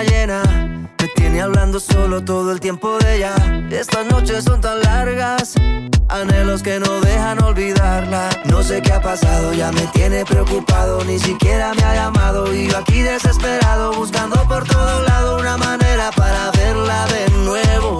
llena 0.00 0.42
me 0.98 1.08
tiene 1.08 1.42
hablando 1.42 1.78
solo 1.80 2.24
todo 2.24 2.52
el 2.52 2.60
tiempo 2.60 2.98
de 2.98 3.16
ella. 3.16 3.34
Estas 3.70 4.06
noches 4.06 4.44
son 4.44 4.60
tan 4.60 4.80
largas, 4.80 5.54
anhelos 6.08 6.62
que 6.62 6.80
no 6.80 7.00
dejan 7.00 7.42
olvidarla. 7.42 8.30
No 8.44 8.62
sé 8.62 8.80
qué 8.80 8.92
ha 8.92 9.02
pasado, 9.02 9.52
ya 9.52 9.70
me 9.72 9.82
tiene 9.88 10.24
preocupado, 10.24 11.04
ni 11.04 11.18
siquiera 11.18 11.74
me 11.74 11.82
ha 11.82 11.94
llamado. 11.94 12.54
Y 12.54 12.68
yo 12.68 12.78
aquí 12.78 13.02
desesperado, 13.02 13.92
buscando 13.92 14.36
por 14.48 14.64
todo 14.66 15.02
lado 15.02 15.38
una 15.38 15.56
manera 15.58 16.10
para 16.12 16.50
verla 16.52 17.06
de 17.06 17.28
nuevo. 17.44 17.98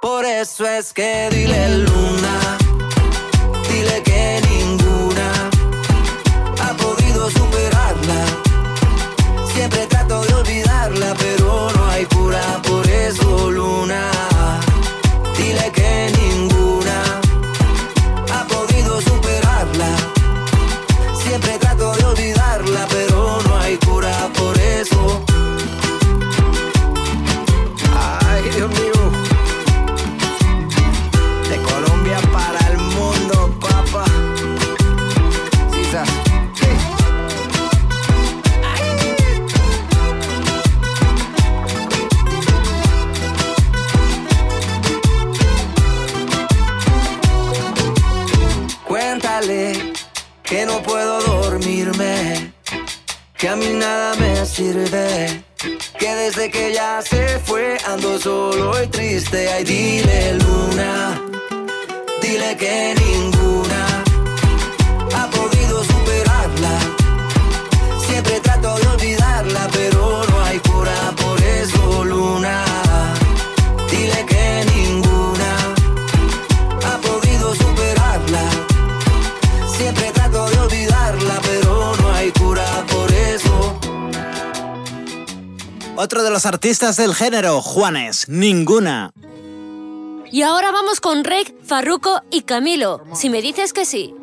Por 0.00 0.24
eso 0.24 0.66
es 0.66 0.92
que 0.92 1.28
dile 1.32 1.78
luna, 1.78 2.58
dile 3.70 4.02
que 4.02 4.40
ninguna 4.50 5.32
ha 6.62 6.76
podido 6.76 7.30
superarla. 7.30 8.24
Siempre 9.54 9.86
up. 11.06 11.35
que 53.38 53.48
a 53.48 53.56
mí 53.56 53.68
nada 53.74 54.14
me 54.16 54.46
sirve. 54.46 55.42
Que 55.98 56.14
desde 56.14 56.50
que 56.50 56.72
ya 56.72 57.02
se 57.02 57.38
fue 57.40 57.76
ando 57.86 58.18
solo 58.18 58.82
y 58.82 58.86
triste. 58.88 59.48
Ay, 59.48 59.64
dile 59.64 60.34
luna, 60.34 61.20
dile 62.22 62.56
que 62.56 62.94
ninguna 63.04 64.04
ha 65.14 65.30
podido 65.30 65.84
superarla. 65.84 66.78
Siempre 68.06 68.40
trato 68.40 68.76
de 68.76 68.86
olvidarla, 68.86 69.68
pero 69.72 70.24
no 70.30 70.35
Otro 85.98 86.22
de 86.22 86.30
los 86.30 86.44
artistas 86.44 86.98
del 86.98 87.14
género, 87.14 87.62
Juanes, 87.62 88.28
ninguna. 88.28 89.12
Y 90.30 90.42
ahora 90.42 90.70
vamos 90.70 91.00
con 91.00 91.24
Rick, 91.24 91.54
Farruko 91.64 92.20
y 92.30 92.42
Camilo, 92.42 93.02
si 93.14 93.30
me 93.30 93.40
dices 93.40 93.72
que 93.72 93.86
sí. 93.86 94.14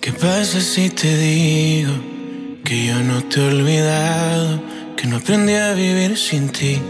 ¿Qué 0.00 0.12
pasa 0.12 0.60
si 0.60 0.90
te 0.90 1.16
digo 1.16 1.92
que 2.64 2.86
yo 2.86 3.00
no 3.00 3.22
te 3.24 3.40
he 3.40 3.48
olvidado, 3.48 4.60
que 4.94 5.06
no 5.06 5.16
aprendí 5.16 5.54
a 5.54 5.72
vivir 5.72 6.18
sin 6.18 6.50
ti? 6.50 6.82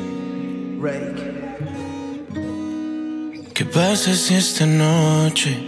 ¿Qué 3.54 3.64
pasa 3.64 4.14
si 4.14 4.34
esta 4.34 4.66
noche 4.66 5.67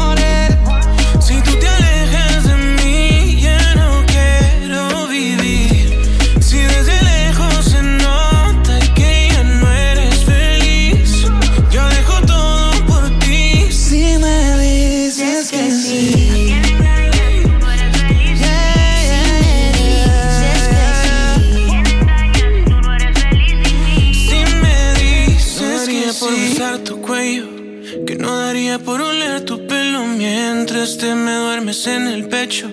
En 31.87 32.07
el 32.07 32.27
pecho, 32.27 32.69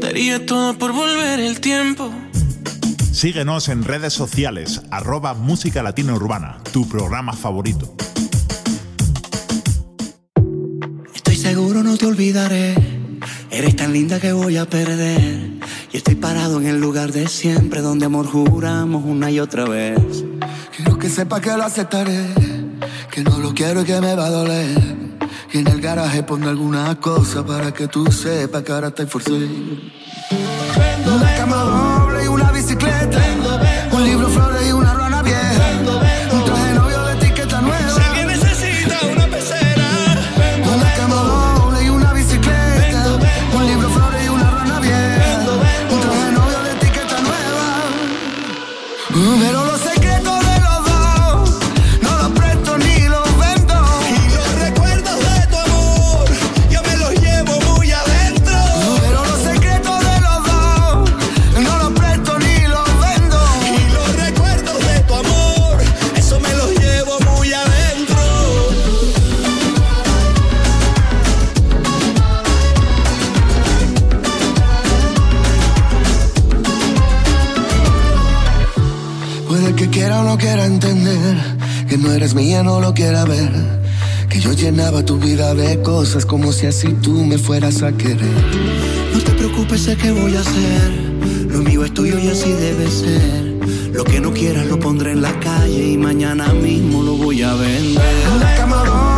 daría 0.00 0.44
todo 0.44 0.78
por 0.78 0.92
volver 0.92 1.40
el 1.40 1.60
tiempo. 1.60 2.10
Síguenos 3.12 3.68
en 3.68 3.84
redes 3.84 4.12
sociales, 4.12 4.82
arroba 4.90 5.34
Música 5.34 5.82
Latina 5.82 6.14
Urbana, 6.14 6.58
tu 6.72 6.88
programa 6.88 7.32
favorito. 7.32 7.96
Estoy 11.14 11.36
seguro 11.36 11.82
no 11.82 11.96
te 11.96 12.06
olvidaré. 12.06 12.74
Eres 13.50 13.76
tan 13.76 13.92
linda 13.92 14.20
que 14.20 14.32
voy 14.32 14.56
a 14.56 14.66
perder. 14.66 15.50
Y 15.92 15.96
estoy 15.96 16.16
parado 16.16 16.60
en 16.60 16.66
el 16.66 16.80
lugar 16.80 17.12
de 17.12 17.28
siempre, 17.28 17.80
donde 17.80 18.06
amor 18.06 18.26
juramos 18.26 19.04
una 19.04 19.30
y 19.30 19.40
otra 19.40 19.64
vez. 19.64 20.24
Quiero 20.76 20.98
que 20.98 21.08
sepa 21.08 21.40
que 21.40 21.50
lo 21.50 21.64
aceptaré, 21.64 22.26
que 23.10 23.22
no 23.22 23.38
lo 23.38 23.54
quiero 23.54 23.82
y 23.82 23.84
que 23.84 24.00
me 24.00 24.14
va 24.14 24.26
a 24.26 24.30
doler. 24.30 24.93
Y 25.54 25.58
en 25.58 25.68
el 25.68 25.80
garaje 25.80 26.24
pongo 26.24 26.48
alguna 26.48 26.96
cosa 26.96 27.46
para 27.46 27.72
que 27.72 27.86
tú 27.86 28.10
sepas 28.10 28.64
que 28.64 28.72
ahora 28.72 28.88
estoy 28.88 29.06
forzado. 29.06 29.36
Una 29.36 31.34
cama 31.36 32.03
cosas 85.94 86.26
como 86.26 86.50
si 86.50 86.66
así 86.66 86.88
tú 87.04 87.24
me 87.24 87.38
fueras 87.38 87.84
a 87.84 87.92
querer. 87.92 88.34
No 89.12 89.20
te 89.20 89.30
preocupes, 89.30 89.82
sé 89.82 89.96
que 89.96 90.10
voy 90.10 90.34
a 90.34 90.40
hacer. 90.40 90.90
Lo 91.48 91.60
mío 91.60 91.84
es 91.84 91.94
tuyo 91.94 92.18
y 92.18 92.26
así 92.26 92.50
debe 92.50 92.90
ser. 92.90 93.60
Lo 93.92 94.02
que 94.02 94.20
no 94.20 94.32
quieras 94.32 94.66
lo 94.66 94.76
pondré 94.80 95.12
en 95.12 95.22
la 95.22 95.38
calle 95.38 95.92
y 95.92 95.96
mañana 95.96 96.52
mismo 96.52 97.00
lo 97.00 97.16
voy 97.16 97.42
a 97.42 97.54
vender. 97.54 99.13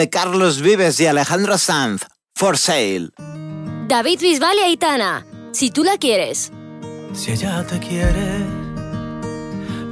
de 0.00 0.08
Carlos 0.08 0.62
Vives 0.62 0.98
y 1.00 1.06
Alejandro 1.06 1.58
Sanz, 1.58 2.06
For 2.34 2.56
Sale. 2.56 3.10
David 3.86 4.18
Bisbal 4.18 4.56
y 4.56 4.60
Aitana, 4.60 5.26
si 5.52 5.70
tú 5.70 5.84
la 5.84 5.98
quieres. 5.98 6.50
Si 7.12 7.32
ella 7.32 7.62
te 7.66 7.78
quiere, 7.78 8.46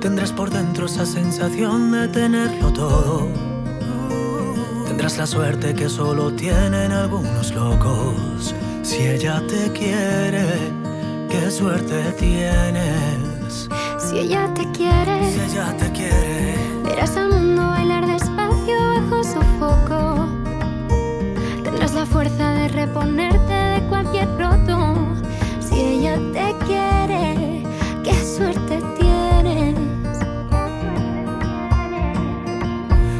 tendrás 0.00 0.32
por 0.32 0.48
dentro 0.48 0.86
esa 0.86 1.04
sensación 1.04 1.92
de 1.92 2.08
tenerlo 2.08 2.72
todo. 2.72 3.28
Tendrás 4.86 5.18
la 5.18 5.26
suerte 5.26 5.74
que 5.74 5.90
solo 5.90 6.32
tienen 6.32 6.90
algunos 6.90 7.52
locos. 7.52 8.54
Si 8.82 9.02
ella 9.02 9.42
te 9.46 9.70
quiere, 9.72 10.72
qué 11.28 11.50
suerte 11.50 12.14
tienes. 12.18 13.68
Si 13.98 14.20
ella 14.20 14.54
te 14.54 14.66
quiere, 14.70 15.32
si 15.34 15.52
ella 15.52 15.76
te 15.76 15.92
quiere, 15.92 16.56
verás 16.82 17.14
al 17.14 17.28
mundo 17.28 17.62
bailar 17.68 18.06
de 18.06 18.27
fuerza 22.10 22.52
de 22.52 22.68
reponerte 22.68 23.52
de 23.52 23.80
cualquier 23.88 24.28
roto. 24.38 24.96
Si 25.60 25.78
ella 25.80 26.16
te 26.32 26.54
quiere, 26.66 27.64
qué 28.02 28.14
suerte 28.24 28.80
tienes. 28.98 29.76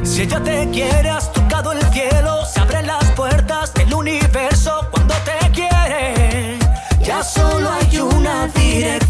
Si 0.02 0.23
ella 0.23 0.43
te 0.43 0.69
quiere, 0.70 1.10
has 1.10 1.32
tocado 1.32 1.73
el 1.73 1.82
cielo. 1.93 2.44
Se 2.44 2.60
abren 2.60 2.86
las 2.86 3.05
puertas 3.12 3.74
del 3.74 3.93
universo 3.94 4.86
cuando 4.90 5.15
te 5.24 5.51
quiere. 5.51 6.59
Ya 7.05 7.23
solo 7.23 7.70
hay 7.70 7.98
una 7.98 8.47
dirección 8.48 9.08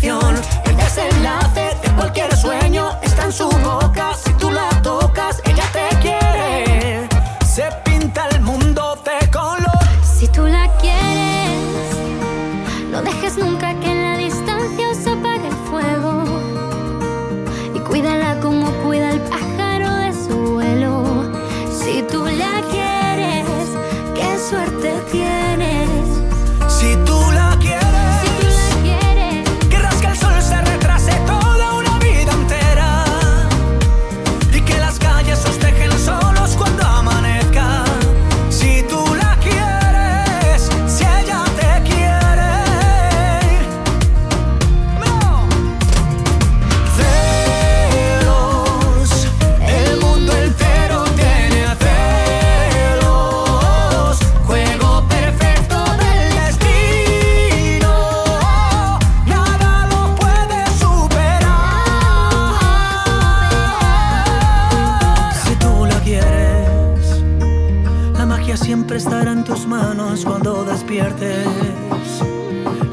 magia 68.48 68.64
siempre 68.64 68.96
estará 68.96 69.32
en 69.32 69.44
tus 69.44 69.66
manos 69.66 70.24
cuando 70.24 70.64
despiertes. 70.64 71.46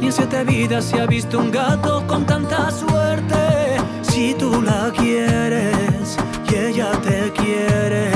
Ni 0.02 0.08
en 0.08 0.12
siete 0.12 0.44
vidas 0.44 0.84
se 0.84 1.00
ha 1.00 1.06
visto 1.06 1.40
un 1.40 1.50
gato 1.50 2.06
con 2.08 2.26
tanta 2.26 2.70
suerte. 2.72 3.78
Si 4.02 4.34
tú 4.34 4.62
la 4.62 4.92
quieres 4.92 6.18
y 6.50 6.56
ella 6.56 6.92
te 7.04 7.32
quiere. 7.32 8.12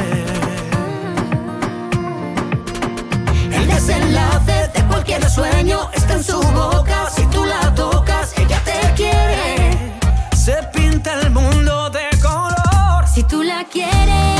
El 3.53 3.67
desenlace 3.67 4.69
de 4.73 4.83
cualquier 4.89 5.29
sueño 5.29 5.89
está 5.93 6.15
en 6.15 6.23
su 6.23 6.41
boca. 6.41 7.09
Si 7.09 7.25
tú 7.27 7.45
la 7.45 7.73
tocas, 7.73 8.33
ella 8.37 8.61
te 8.65 8.93
quiere. 8.95 9.93
Se 10.35 10.57
pinta 10.73 11.13
el 11.13 11.31
mundo 11.31 11.89
de 11.89 12.09
color. 12.21 13.07
Si 13.07 13.23
tú 13.23 13.43
la 13.43 13.63
quieres. 13.63 14.38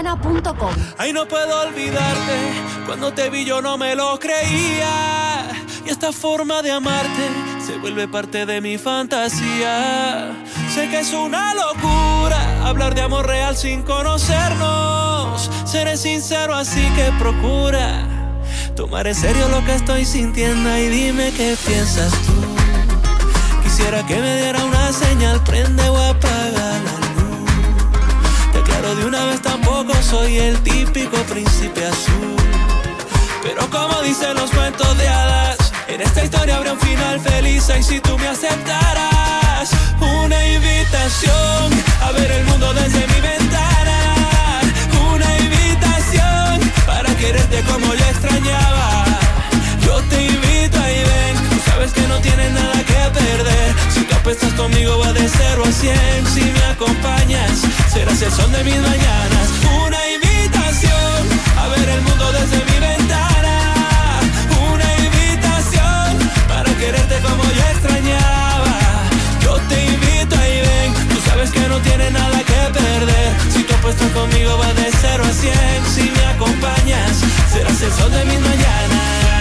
juana.com. 0.00 0.74
Ay, 0.98 1.12
no 1.12 1.26
puedo 1.26 1.60
olvidarte, 1.60 2.36
cuando 2.86 3.12
te 3.12 3.30
vi 3.30 3.44
yo 3.44 3.60
no 3.60 3.76
me 3.76 3.94
lo 3.94 4.18
creía. 4.18 5.50
Y 5.84 5.90
esta 5.90 6.12
forma 6.12 6.62
de 6.62 6.72
amarte 6.72 7.28
se 7.64 7.76
vuelve 7.78 8.08
parte 8.08 8.46
de 8.46 8.60
mi 8.60 8.78
fantasía. 8.78 10.32
Sé 10.74 10.88
que 10.88 11.00
es 11.00 11.12
una 11.12 11.54
locura 11.54 12.66
hablar 12.66 12.94
de 12.94 13.02
amor 13.02 13.26
real 13.26 13.56
sin 13.56 13.82
conocernos. 13.82 15.50
Seré 15.64 15.96
sincero, 15.96 16.54
así 16.54 16.86
que 16.96 17.12
procura 17.18 18.06
tomar 18.76 19.06
en 19.06 19.14
serio 19.14 19.48
lo 19.48 19.64
que 19.64 19.74
estoy 19.74 20.04
sintiendo 20.04 20.76
y 20.76 20.88
dime 20.88 21.32
qué 21.32 21.56
piensas 21.66 22.12
tú. 22.26 22.32
Quisiera 23.62 24.04
que 24.06 24.16
me 24.16 24.36
diera 24.42 24.64
una 24.64 24.92
señal, 24.92 25.42
prende 25.44 25.88
o 25.88 25.96
apaga 25.96 26.39
de 28.96 29.04
una 29.04 29.24
vez, 29.26 29.40
tampoco 29.40 29.94
soy 30.02 30.38
el 30.38 30.58
típico 30.62 31.16
príncipe 31.32 31.86
azul. 31.86 32.36
Pero 33.40 33.70
como 33.70 34.02
dicen 34.02 34.34
los 34.34 34.50
cuentos 34.50 34.98
de 34.98 35.06
hadas, 35.06 35.72
en 35.86 36.00
esta 36.00 36.24
historia 36.24 36.56
habrá 36.56 36.72
un 36.72 36.80
final 36.80 37.20
feliz 37.20 37.70
y 37.78 37.82
si 37.84 38.00
tú 38.00 38.18
me 38.18 38.26
aceptarás 38.26 39.70
una 40.00 40.44
invitación 40.44 41.72
a 42.02 42.10
ver 42.12 42.32
el 42.32 42.44
mundo 42.46 42.74
desde 42.74 43.06
mi 43.06 43.20
ventana, 43.20 44.60
una 45.14 45.38
invitación 45.38 46.72
para 46.84 47.14
quererte 47.16 47.62
como 47.62 47.94
yo 47.94 48.04
extrañaba. 48.06 49.04
Yo 49.86 50.02
te 50.10 50.26
invito 50.26 50.50
ven, 50.50 50.68
tú 50.68 51.19
sabes 51.80 51.94
que 51.94 52.06
no 52.08 52.20
tienes 52.20 52.52
nada 52.52 52.84
que 52.84 53.00
perder. 53.20 53.74
Si 53.94 54.00
tú 54.04 54.14
apuestas 54.14 54.52
conmigo 54.52 54.98
va 54.98 55.14
de 55.14 55.26
0 55.26 55.62
a 55.66 55.72
100, 55.72 56.26
si 56.26 56.42
me 56.42 56.64
acompañas 56.64 57.62
serás 57.90 58.20
el 58.20 58.30
sol 58.30 58.52
de 58.52 58.62
mis 58.64 58.76
mañanas. 58.76 59.46
Una 59.86 60.00
invitación 60.16 61.20
a 61.56 61.68
ver 61.68 61.88
el 61.88 62.02
mundo 62.02 62.32
desde 62.32 62.58
mi 62.70 62.78
ventana, 62.86 63.54
una 64.74 64.88
invitación 65.06 66.08
para 66.48 66.70
quererte 66.74 67.16
como 67.26 67.44
yo 67.44 67.64
extrañaba. 67.72 68.76
Yo 69.42 69.54
te 69.70 69.86
invito 69.86 70.36
ahí 70.36 70.60
ven, 70.60 71.08
tú 71.08 71.18
sabes 71.24 71.50
que 71.50 71.66
no 71.66 71.78
tienes 71.80 72.12
nada 72.12 72.38
que 72.44 72.60
perder. 72.78 73.28
Si 73.54 73.62
tú 73.62 73.72
apuestas 73.74 74.10
conmigo 74.10 74.58
va 74.58 74.70
de 74.74 74.90
0 75.00 75.24
a 75.24 75.32
100, 75.32 75.54
si 75.94 76.10
me 76.10 76.24
acompañas 76.26 77.24
serás 77.50 77.80
el 77.80 77.92
sol 77.92 78.10
de 78.12 78.24
mis 78.26 78.40
mañanas. 78.40 79.39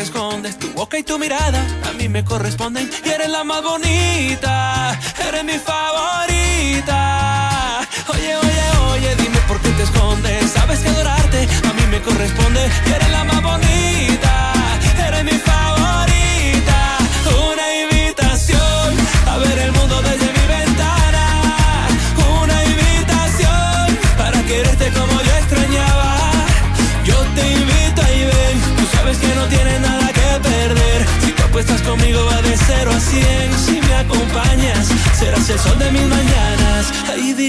Te 0.00 0.04
escondes. 0.04 0.58
Tu 0.58 0.72
boca 0.72 0.98
y 0.98 1.02
tu 1.02 1.18
mirada 1.18 1.60
a 1.88 1.92
mí 1.92 2.08
me 2.08 2.24
corresponden. 2.24 2.88
Y 3.04 3.08
eres 3.08 3.28
la 3.28 3.44
más 3.44 3.62
bonita, 3.62 4.98
eres 5.28 5.44
mi 5.44 5.58
favorita. 5.70 6.98
Oye, 8.08 8.36
oye, 8.36 8.62
oye, 8.92 9.16
dime 9.16 9.38
por 9.48 9.60
qué 9.60 9.68
te 9.70 9.82
escondes. 9.82 10.50
Sabes 10.52 10.78
que 10.80 10.88
adorarte 10.88 11.48
a 11.68 11.72
mí 11.74 11.82
me 11.90 12.00
corresponde. 12.00 12.62
Y 12.86 12.92
eres 12.92 13.10
la 13.10 13.24
más 13.24 13.42
bonita, 13.42 14.32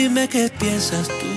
dime 0.01 0.27
qué 0.27 0.49
piensas 0.49 1.07
tú. 1.07 1.31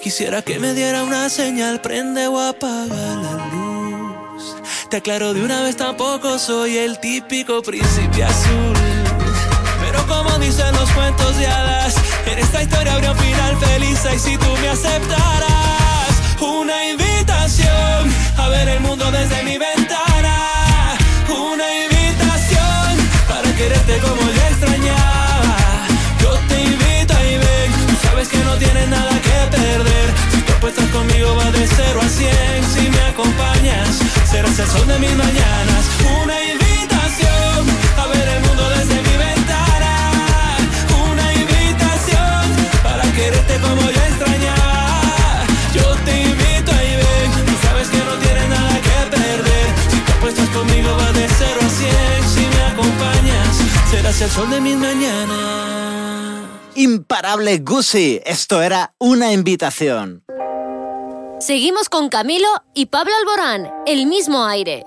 Quisiera 0.00 0.42
que 0.42 0.60
me 0.60 0.74
diera 0.74 1.02
una 1.02 1.28
señal, 1.28 1.80
prende 1.80 2.28
o 2.28 2.38
apaga 2.38 3.06
la 3.24 3.34
luz. 3.52 4.56
Te 4.88 4.98
aclaro 4.98 5.34
de 5.34 5.42
una 5.42 5.62
vez, 5.62 5.76
tampoco 5.76 6.38
soy 6.38 6.76
el 6.76 7.00
típico 7.00 7.60
príncipe 7.62 8.22
azul. 8.22 8.76
Pero 9.80 10.06
como 10.06 10.38
dicen 10.38 10.72
los 10.76 10.88
cuentos 10.92 11.36
de 11.36 11.46
hadas, 11.48 11.96
en 12.30 12.38
esta 12.38 12.62
historia 12.62 12.94
habría 12.94 13.10
un 13.10 13.18
final 13.18 13.56
feliz 13.56 13.98
y 14.14 14.18
si 14.20 14.38
tú 14.38 14.50
me 14.60 14.68
aceptarás 14.68 16.14
una 16.40 16.90
invitación 16.90 18.14
a 18.36 18.48
ver 18.50 18.68
el 18.68 18.80
mundo 18.80 19.10
desde 19.10 19.42
mi 19.42 19.58
ventana, 19.58 20.11
sabes 28.22 28.28
que 28.28 28.44
no 28.44 28.56
tienes 28.56 28.88
nada 28.88 29.10
que 29.20 29.56
perder. 29.56 30.14
Si 30.30 30.42
tú 30.42 30.52
apuestas 30.52 30.86
conmigo 30.90 31.34
va 31.34 31.50
de 31.50 31.66
0 31.66 32.00
a 32.00 32.08
100, 32.08 32.30
si 32.74 32.88
me 32.88 33.02
acompañas 33.02 33.98
serás 34.30 34.58
el 34.58 34.66
sol 34.66 34.86
de 34.86 34.98
mis 34.98 35.14
mañanas. 35.16 35.82
Una 36.22 36.36
invitación 36.52 37.60
a 37.98 38.06
ver 38.06 38.28
el 38.28 38.40
mundo 38.46 38.68
desde 38.70 38.96
mi 39.08 39.16
ventana, 39.16 39.92
una 41.10 41.32
invitación 41.32 42.42
para 42.82 43.02
quererte 43.12 43.54
como 43.58 43.82
yo 43.82 44.02
extrañaba. 44.10 45.44
Yo 45.74 45.86
te 46.04 46.22
invito 46.22 46.70
ahí 46.72 46.94
ven, 47.02 47.46
tú 47.46 47.54
sabes 47.62 47.88
que 47.88 47.98
no 47.98 48.14
tienes 48.24 48.48
nada 48.48 48.74
que 48.86 49.16
perder. 49.16 49.66
Si 49.90 49.98
tú 49.98 50.12
apuestas 50.12 50.48
conmigo 50.50 50.90
va 50.96 51.12
de 51.12 51.26
0 51.28 51.60
a 51.60 51.70
100, 51.80 51.94
si 52.34 52.42
me 52.54 52.62
acompañas 52.72 53.52
serás 53.90 54.20
el 54.20 54.30
sol 54.30 54.50
de 54.50 54.60
mis 54.60 54.76
mañanas. 54.76 56.41
Imparable 56.74 57.58
Guzzi, 57.58 58.22
esto 58.24 58.62
era 58.62 58.94
una 58.98 59.32
invitación. 59.32 60.24
Seguimos 61.38 61.90
con 61.90 62.08
Camilo 62.08 62.48
y 62.72 62.86
Pablo 62.86 63.12
Alborán, 63.20 63.70
el 63.86 64.06
mismo 64.06 64.46
aire. 64.46 64.84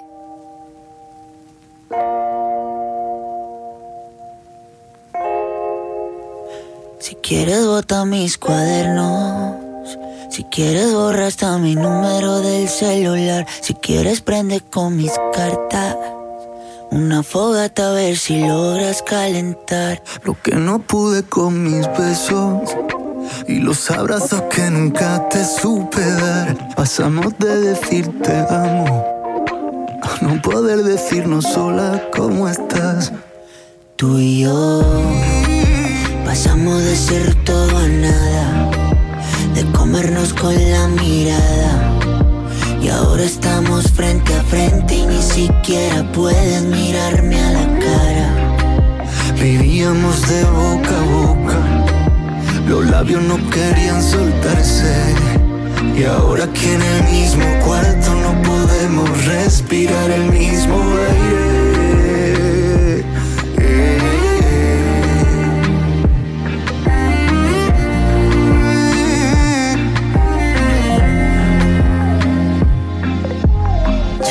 Si 7.00 7.14
quieres 7.16 7.68
bota 7.68 8.04
mis 8.06 8.40
cuadernos. 8.40 9.58
Si 10.32 10.44
quieres 10.46 10.92
borra 10.92 11.28
hasta 11.28 11.58
mi 11.60 11.76
número 11.76 12.40
del 12.40 12.68
celular. 12.68 13.46
Si 13.62 13.76
quieres 13.76 14.22
prende 14.22 14.60
con 14.60 14.98
mis 14.98 15.12
cartas. 15.34 15.96
Una 16.96 17.24
fogata 17.24 17.90
a 17.90 17.92
ver 17.92 18.16
si 18.16 18.40
logras 18.40 19.02
calentar. 19.02 20.02
Lo 20.24 20.42
que 20.42 20.56
no 20.56 20.80
pude 20.80 21.24
con 21.24 21.62
mis 21.62 21.86
besos 21.88 22.74
y 23.50 23.60
los 23.60 23.92
abrazos 23.92 24.44
que 24.44 24.70
nunca 24.70 25.28
te 25.28 25.44
supe 25.44 26.00
dar. 26.00 26.74
Pasamos 26.74 27.38
de 27.38 27.60
decirte 27.60 28.32
amo 28.50 29.04
a 30.04 30.24
no 30.24 30.42
poder 30.42 30.84
decirnos 30.84 31.44
sola 31.44 32.02
cómo 32.16 32.48
estás. 32.48 33.12
Tú 33.98 34.18
y 34.18 34.44
yo 34.44 34.82
pasamos 36.24 36.82
de 36.82 36.96
ser 36.96 37.44
todo 37.44 37.78
a 37.78 37.88
nada, 37.90 38.72
de 39.54 39.66
comernos 39.74 40.34
con 40.34 40.56
la 40.72 40.88
mirada. 40.88 41.95
Y 42.86 42.90
ahora 42.90 43.24
estamos 43.24 43.92
frente 43.92 44.32
a 44.36 44.44
frente 44.44 44.94
y 44.94 45.08
ni 45.08 45.20
siquiera 45.20 46.04
puedes 46.12 46.62
mirarme 46.66 47.42
a 47.42 47.52
la 47.52 47.80
cara. 47.80 48.78
Vivíamos 49.42 50.22
de 50.30 50.44
boca 50.44 50.96
a 50.96 51.04
boca, 51.04 51.58
los 52.68 52.86
labios 52.86 53.24
no 53.24 53.38
querían 53.50 54.04
soltarse. 54.04 55.16
Y 55.98 56.04
ahora 56.04 56.44
aquí 56.44 56.68
en 56.68 56.82
el 56.84 57.04
mismo 57.06 57.46
cuarto 57.66 58.14
no 58.14 58.40
podemos 58.44 59.26
respirar 59.26 60.12
el 60.12 60.32
mismo 60.32 60.76
aire. 60.78 61.25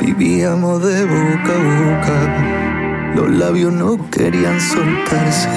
Vivíamos 0.00 0.82
de 0.82 1.04
boca 1.04 1.54
a 1.54 1.58
boca, 1.82 3.14
los 3.14 3.30
labios 3.30 3.72
no 3.72 4.10
querían 4.10 4.60
soltarse. 4.60 5.48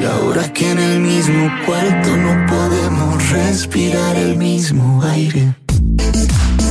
Y 0.00 0.04
ahora 0.04 0.52
que 0.52 0.70
en 0.70 0.78
el 0.78 1.00
mismo 1.00 1.50
cuarto 1.66 2.16
no 2.16 2.46
podemos 2.46 3.30
respirar 3.30 4.16
el 4.16 4.36
mismo 4.36 5.02
aire. 5.02 5.54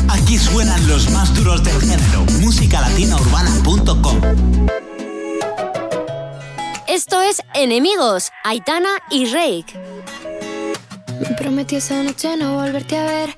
Aquí 0.09 0.37
suenan 0.37 0.87
los 0.87 1.09
más 1.11 1.33
duros 1.35 1.63
del 1.63 1.79
género. 1.81 2.25
Musicalatinaurbana.com 2.41 4.21
Esto 6.87 7.21
es 7.21 7.41
Enemigos, 7.53 8.31
Aitana 8.43 8.89
y 9.09 9.25
Rake. 9.25 9.73
Me 11.19 11.35
prometí 11.37 11.75
esa 11.75 12.01
noche 12.01 12.35
no 12.35 12.55
volverte 12.55 12.97
a 12.97 13.05
ver, 13.05 13.37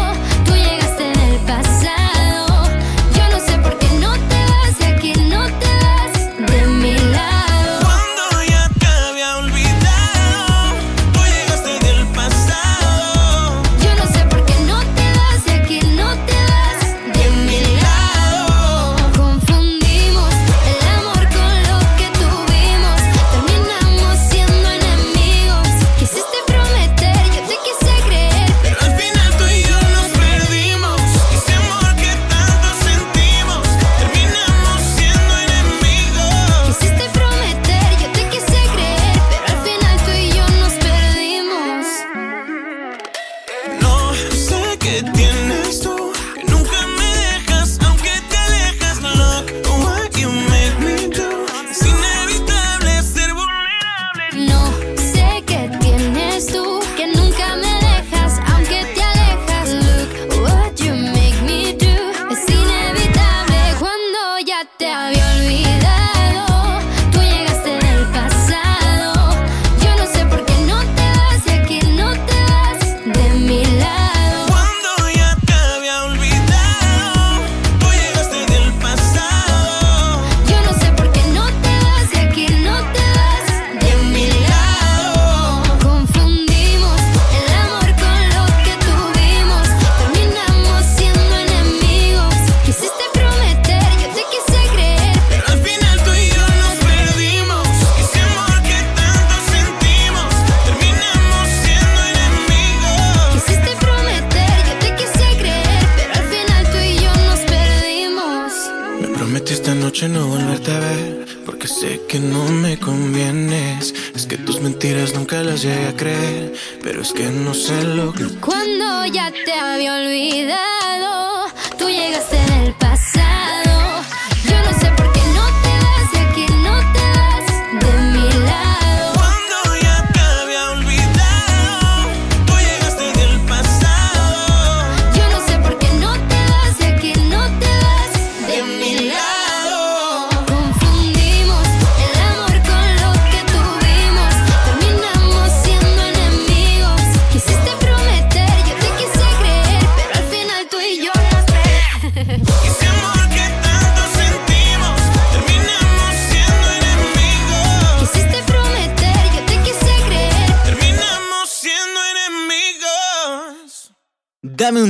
mentiras 114.81 115.13
nunca 115.13 115.43
las 115.43 115.61
llegué 115.61 115.89
a 115.89 115.95
creer, 115.95 116.53
pero 116.81 117.03
es 117.03 117.13
que 117.13 117.29
no 117.29 117.53
sé 117.53 117.83
lo 117.83 118.11
que. 118.13 118.23
Cuando 118.39 119.05
ya 119.05 119.31
te 119.45 119.53
había 119.53 119.93
olvidado, 119.93 121.45
tú 121.77 121.87
llegaste 121.87 122.50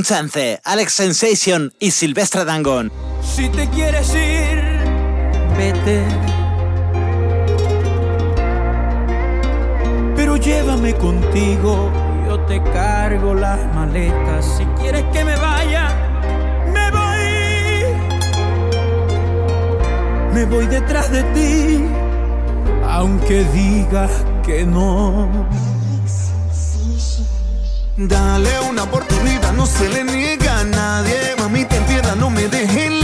Chance, 0.02 0.60
Alex 0.64 0.92
Sensation 0.92 1.72
y 1.78 1.90
Silvestre 1.90 2.44
Dangón. 2.44 2.92
Si 3.22 3.48
te 3.48 3.68
quieres 3.70 4.14
ir, 4.14 4.60
vete. 5.56 6.02
Pero 10.16 10.36
llévame 10.36 10.94
contigo, 10.94 11.90
yo 12.26 12.40
te 12.40 12.62
cargo 12.72 13.34
las 13.34 13.58
maletas. 13.74 14.44
Si 14.56 14.64
quieres 14.80 15.04
que 15.12 15.24
me 15.24 15.36
vaya, 15.36 15.90
me 16.72 16.90
voy. 16.90 17.12
Me 20.34 20.44
voy 20.46 20.66
detrás 20.66 21.10
de 21.10 21.22
ti, 21.34 21.84
aunque 22.88 23.44
digas 23.52 24.10
que 24.44 24.64
no. 24.64 25.28
Dale 27.96 28.60
una 28.70 28.84
oportunidad, 28.84 29.52
no 29.52 29.66
se 29.66 29.88
le 29.88 30.04
niega 30.04 30.60
a 30.60 30.64
nadie. 30.64 31.36
Mami, 31.38 31.64
ten 31.66 31.84
piedad, 31.84 32.16
no 32.16 32.30
me 32.30 32.48
dejes 32.48 33.01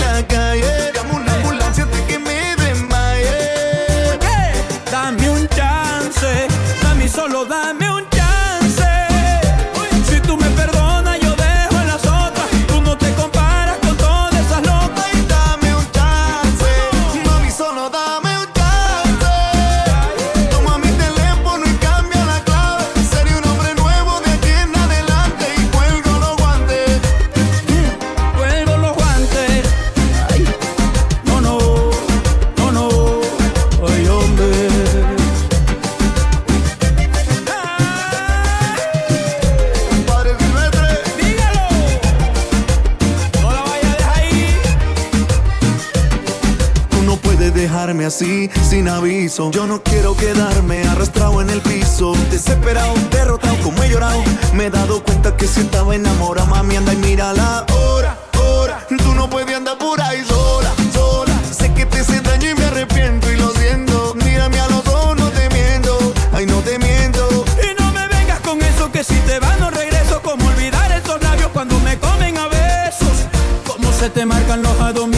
sin 48.10 48.88
aviso. 48.88 49.50
Yo 49.50 49.66
no 49.66 49.82
quiero 49.82 50.16
quedarme 50.16 50.82
arrastrado 50.88 51.42
en 51.42 51.50
el 51.50 51.60
piso. 51.60 52.14
Desesperado, 52.30 52.94
derrotado, 53.10 53.56
como 53.62 53.82
he 53.82 53.90
llorado. 53.90 54.22
Me 54.54 54.66
he 54.66 54.70
dado 54.70 55.02
cuenta 55.02 55.36
que 55.36 55.46
si 55.46 55.60
estaba 55.60 55.94
enamorado, 55.94 56.46
mami, 56.46 56.76
anda 56.76 56.94
y 56.94 56.96
mira 56.96 57.32
la 57.34 57.66
hora, 57.74 58.18
hora. 58.40 58.86
Tú 58.88 59.14
no 59.14 59.28
puedes 59.28 59.54
andar 59.54 59.76
por 59.76 60.00
ahí 60.00 60.24
sola, 60.24 60.72
sola. 60.92 61.34
Sé 61.50 61.72
que 61.74 61.84
te 61.84 62.00
hice 62.00 62.20
daño 62.20 62.50
y 62.50 62.54
me 62.54 62.64
arrepiento 62.64 63.30
y 63.30 63.36
lo 63.36 63.50
siento. 63.50 64.14
Mírame 64.14 64.58
a 64.58 64.68
los 64.68 64.86
ojos, 64.86 65.16
no 65.18 65.28
te 65.30 65.48
miento. 65.50 65.98
Ay, 66.32 66.46
no 66.46 66.60
te 66.60 66.78
miento. 66.78 67.44
Y 67.62 67.80
no 67.80 67.92
me 67.92 68.08
vengas 68.08 68.40
con 68.40 68.62
eso 68.62 68.90
que 68.90 69.04
si 69.04 69.16
te 69.26 69.38
vas 69.38 69.60
no 69.60 69.70
regreso. 69.70 70.22
Como 70.22 70.46
olvidar 70.46 70.90
estos 70.92 71.22
labios 71.22 71.50
cuando 71.52 71.78
me 71.80 71.98
comen 71.98 72.38
a 72.38 72.48
besos. 72.48 73.26
Como 73.66 73.92
se 73.92 74.08
te 74.08 74.24
marcan 74.24 74.62
los 74.62 74.80
adominos 74.80 75.17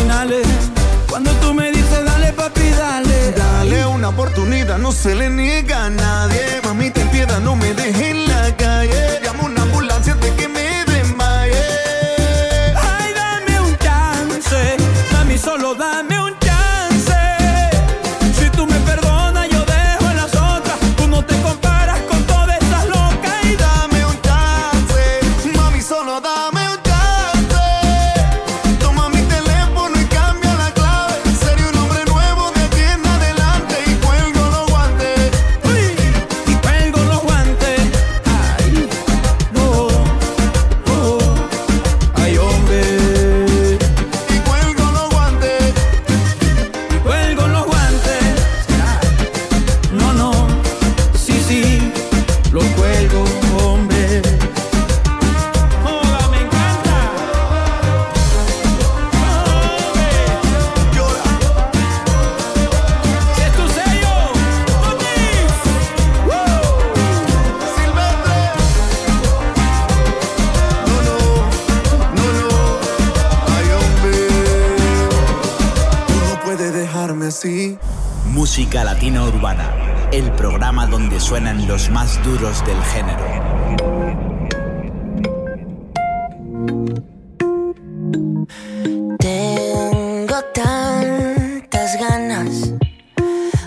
oportunidad 4.10 4.78
no 4.78 4.92
se 4.92 5.14
le 5.14 5.30
niega 5.30 5.86
a 5.86 5.90
nadie. 5.90 6.60
Mamita, 6.64 7.00
en 7.00 7.08
piedad, 7.10 7.40
no 7.40 7.56
me 7.56 7.72
dejes 7.74 8.10
en 8.10 8.28
la 8.28 8.56
calle. 8.56 9.20
Llamo 9.22 9.44
una 9.46 9.62
ambulancia 9.62 10.14
de 10.14 10.34
que 10.34 10.48
me 10.48 10.69
duros 82.18 82.64
del 82.64 82.82
género. 82.82 83.24
Tengo 89.18 90.38
tantas 90.52 91.98
ganas 91.98 92.72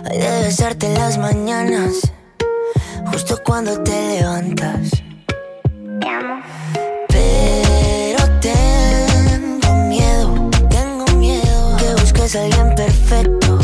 de 0.10 0.42
besarte 0.44 0.88
en 0.88 0.94
las 0.96 1.18
mañanas, 1.18 2.12
justo 3.12 3.40
cuando 3.46 3.82
te 3.84 4.20
levantas. 4.20 4.92
Te 6.00 6.10
amo. 6.10 6.42
Pero 7.10 8.40
tengo 8.40 9.74
miedo, 9.88 10.50
tengo 10.70 11.06
miedo 11.18 11.78
que 11.78 11.94
busques 12.02 12.36
a 12.36 12.44
alguien 12.44 12.76
perfecto 12.76 13.60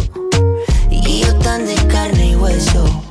y 0.89 1.21
yo 1.21 1.35
tan 1.39 1.65
de 1.65 1.75
carne 1.87 2.31
y 2.31 2.35
hueso. 2.35 3.08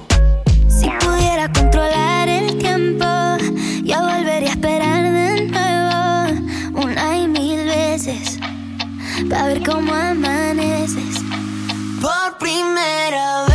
para 9.29 9.47
ver 9.47 9.63
cómo 9.63 9.93
amaneces 9.93 11.23
por 12.01 12.39
primera 12.39 13.43
vez. 13.43 13.48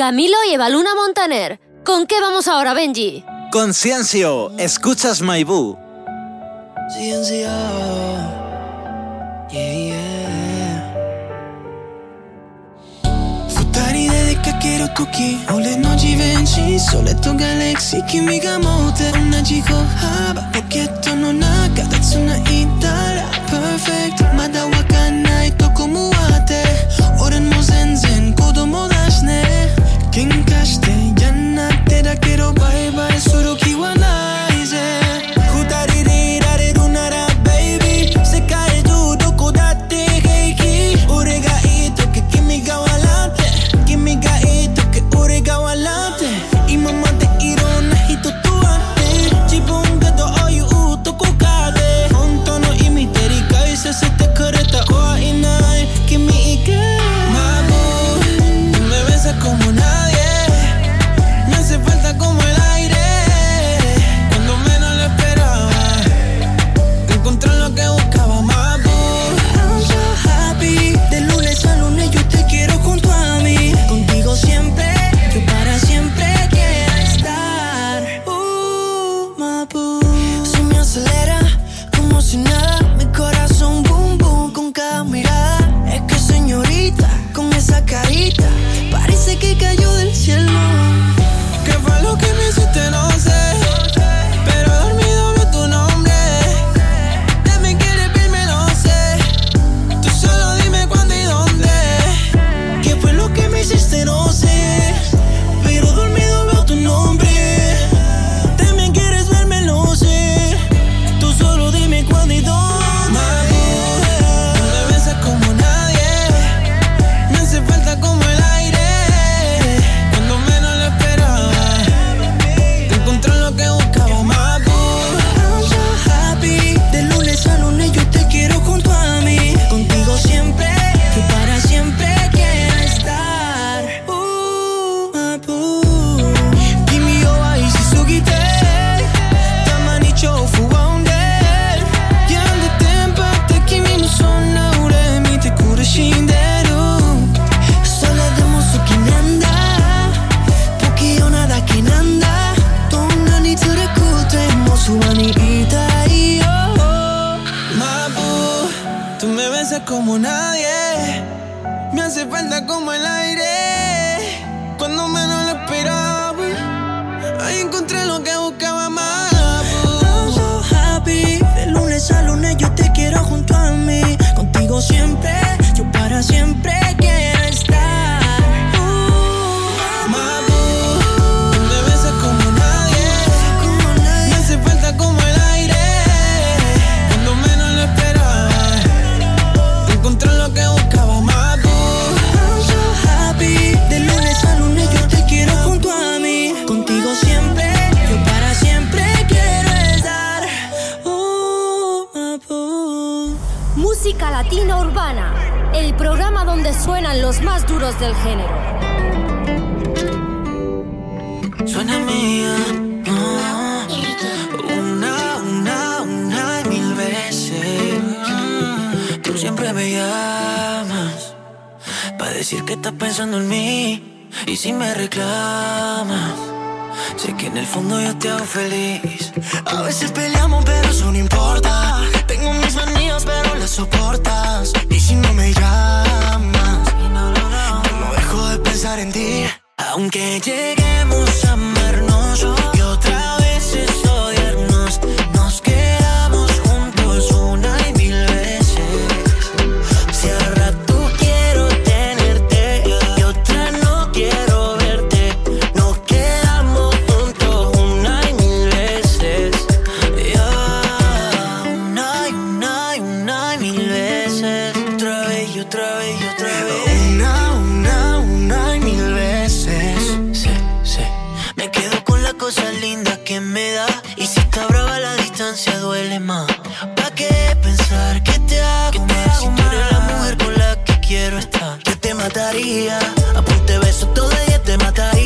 Camilo 0.00 0.38
y 0.48 0.54
Evaluna 0.54 0.94
Montaner. 0.94 1.60
¿Con 1.84 2.06
qué 2.06 2.22
vamos 2.22 2.48
ahora, 2.48 2.72
Benji? 2.72 3.22
Conciencio, 3.52 4.50
escuchas 4.56 5.20
Maibú. 5.20 5.76
Ciencia. 6.88 7.52
Yeah, 9.52 9.74
yeah. 9.74 10.94
Futari 13.50 14.08
dedica 14.08 14.56
che 14.56 14.76
ero 14.76 14.88
cookie. 14.96 15.38
O 15.50 15.58
le 15.58 15.76
noci 15.76 16.16
venci, 16.16 16.78
soletto 16.78 17.34
galaxy. 17.34 18.02
Chi 18.06 18.22
mica 18.22 18.58
mote, 18.58 19.10
una 19.14 19.42
gico 19.42 19.84
haba. 20.00 20.48
Pocchetto 20.50 21.14
non 21.14 21.42
ha, 21.42 21.68
una 22.16 22.36
itala. 22.48 23.09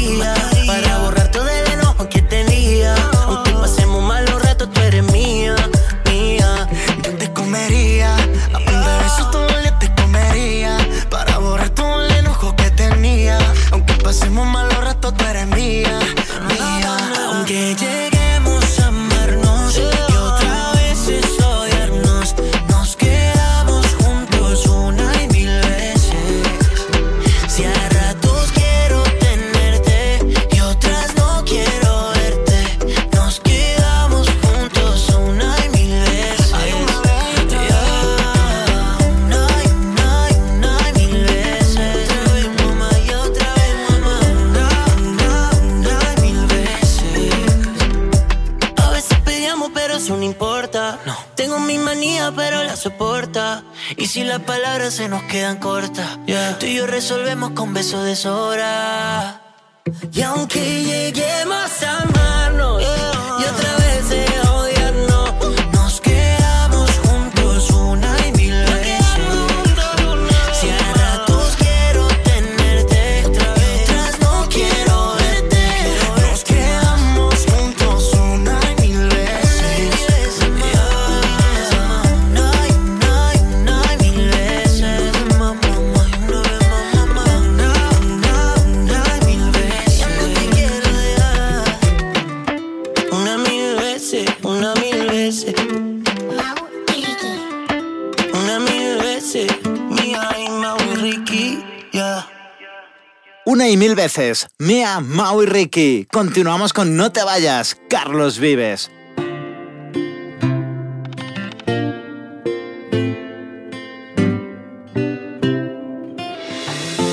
Maria 0.04 0.33
las 54.34 54.42
palabras 54.42 54.94
se 54.94 55.08
nos 55.08 55.22
quedan 55.22 55.58
cortas. 55.58 56.18
Tú 56.58 56.66
y 56.66 56.74
yo 56.74 56.88
resolvemos 56.88 57.52
con 57.52 57.72
besos 57.72 58.04
de 58.04 58.16
sobra. 58.16 59.43
y 103.74 103.76
mil 103.76 103.96
veces. 103.96 104.46
Mia, 104.60 105.00
Mau 105.00 105.42
y 105.42 105.46
Ricky. 105.46 106.06
Continuamos 106.12 106.72
con 106.72 106.96
No 106.96 107.10
te 107.10 107.24
vayas, 107.24 107.76
Carlos 107.90 108.38
Vives. 108.38 108.88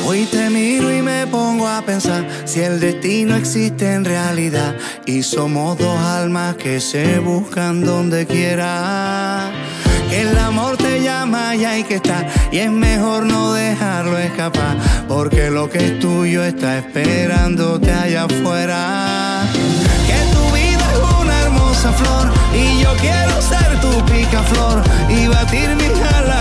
Hoy 0.06 0.26
te 0.26 0.52
miro 0.52 0.96
y 0.96 1.02
me 1.02 1.26
pongo 1.26 1.68
a 1.68 1.82
pensar 1.82 2.30
si 2.46 2.60
el 2.60 2.80
destino 2.80 3.36
existe 3.36 3.92
en 3.92 4.06
realidad 4.06 4.76
y 5.08 5.24
somos 5.24 5.80
dos 5.80 5.98
almas 5.98 6.58
que 6.58 6.80
se 6.80 7.18
buscan 7.18 7.84
donde 7.84 8.28
quiera 8.28 9.52
que 10.12 10.22
el 10.24 10.38
amor 10.38 10.76
te 10.76 11.02
llama 11.02 11.56
y 11.56 11.64
hay 11.64 11.84
que 11.84 11.96
estar. 11.96 12.28
Y 12.52 12.58
es 12.58 12.70
mejor 12.70 13.26
no 13.26 13.54
dejarlo 13.54 14.18
escapar, 14.18 14.76
porque 15.08 15.50
lo 15.50 15.70
que 15.70 15.78
es 15.78 16.00
tuyo 16.00 16.44
está 16.44 16.80
esperándote 16.80 17.90
allá 17.94 18.26
afuera. 18.26 19.44
Que 20.08 20.20
tu 20.34 20.44
vida 20.54 20.86
es 20.96 21.22
una 21.22 21.42
hermosa 21.44 21.94
flor 21.94 22.30
y 22.54 22.82
yo 22.82 22.94
quiero 23.00 23.42
ser 23.42 23.70
tu 23.80 23.94
picaflor 24.12 24.84
y 25.10 25.28
batir 25.28 25.70
mi 25.78 25.88
jala 26.02 26.41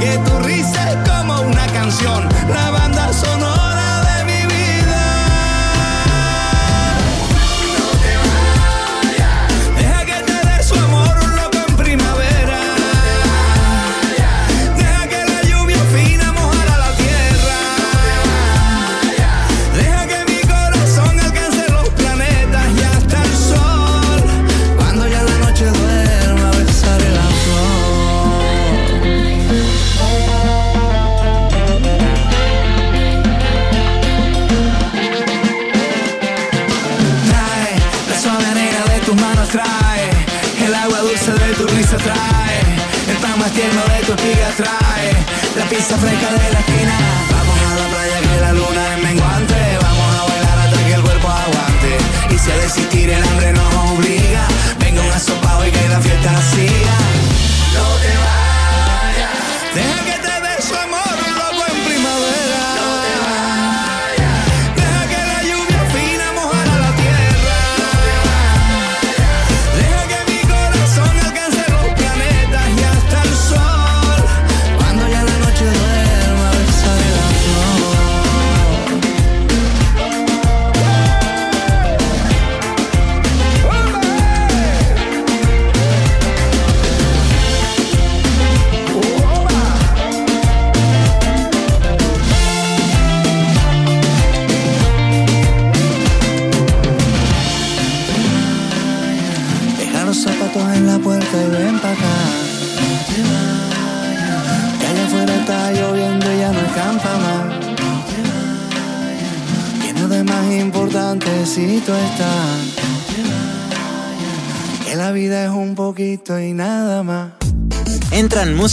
que 0.00 0.18
tu 0.18 0.38
risa 0.40 0.90
es 0.90 1.08
como 1.08 1.40
una 1.40 1.66
canción. 1.68 2.28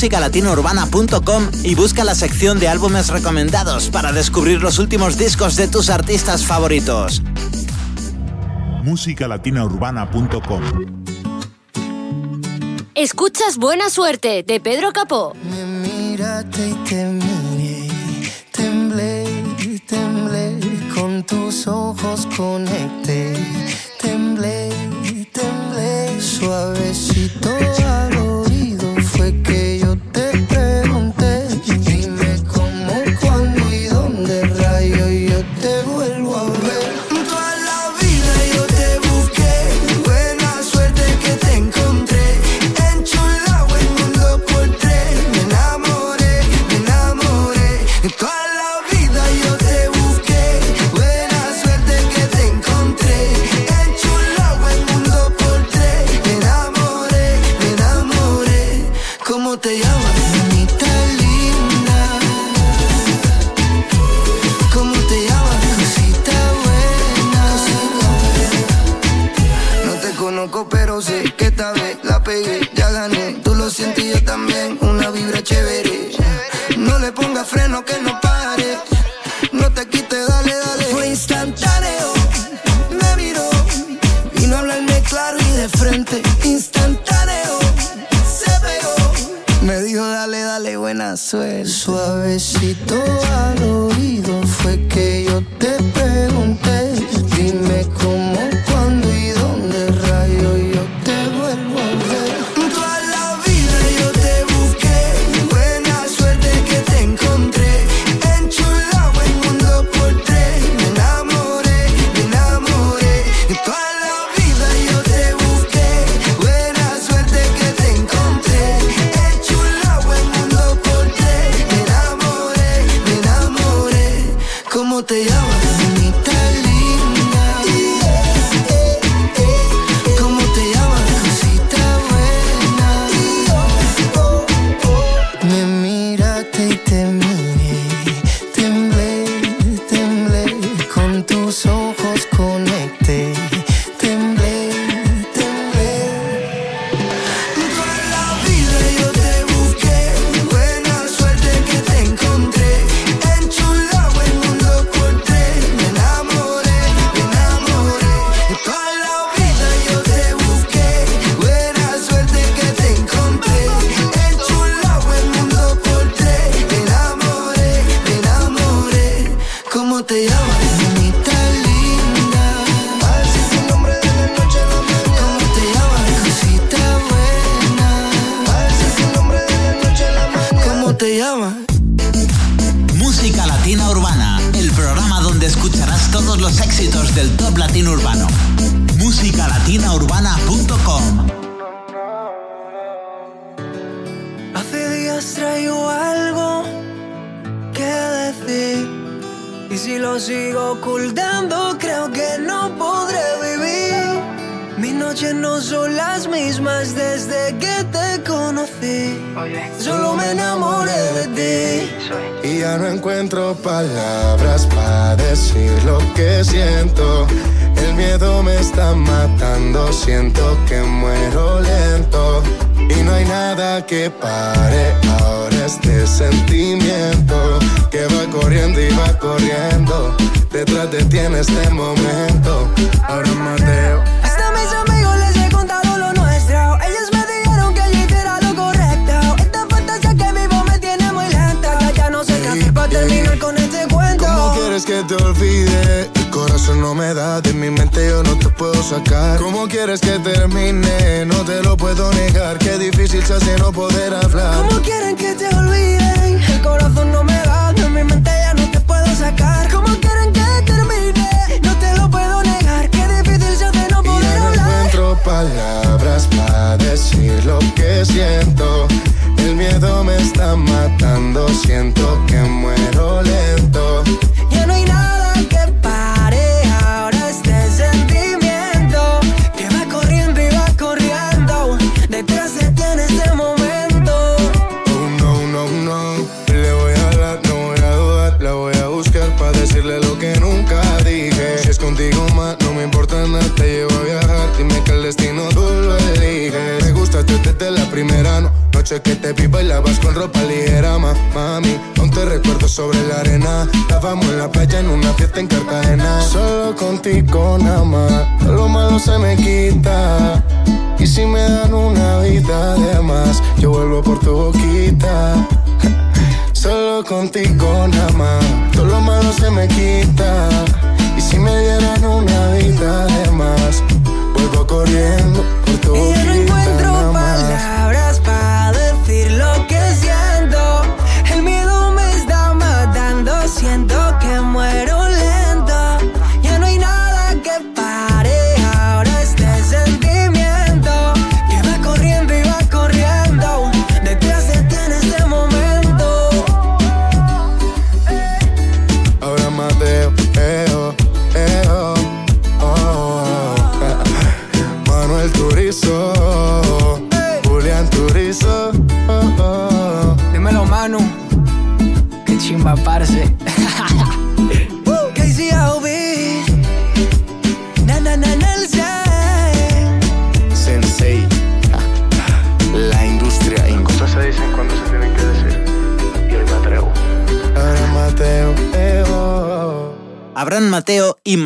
musicalatinourbana.com 0.03 1.49
y 1.63 1.75
busca 1.75 2.03
la 2.03 2.13
sección 2.13 2.59
de 2.59 2.67
álbumes 2.67 3.07
recomendados 3.07 3.89
para 3.89 4.11
descubrir 4.11 4.61
los 4.61 4.77
últimos 4.77 5.17
discos 5.17 5.55
de 5.55 5.69
tus 5.69 5.89
artistas 5.89 6.45
favoritos. 6.45 7.21
musicalatinaurbana.com 8.83 10.61
Escuchas 12.95 13.57
Buena 13.57 13.89
Suerte 13.89 14.43
de 14.43 14.59
Pedro 14.59 14.91
Capó. 14.91 15.33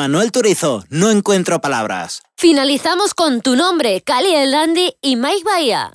Manuel 0.08 0.32
Turizo, 0.32 0.86
no 0.90 1.12
encuentro 1.12 1.60
palabras. 1.60 2.24
Finalizamos 2.38 3.14
con 3.14 3.42
tu 3.42 3.58
nombre, 3.58 4.00
Cali 4.00 4.34
el 4.34 4.54
Dandy 4.54 4.94
y 5.02 5.18
Mike 5.18 5.44
Bahía. 5.44 5.92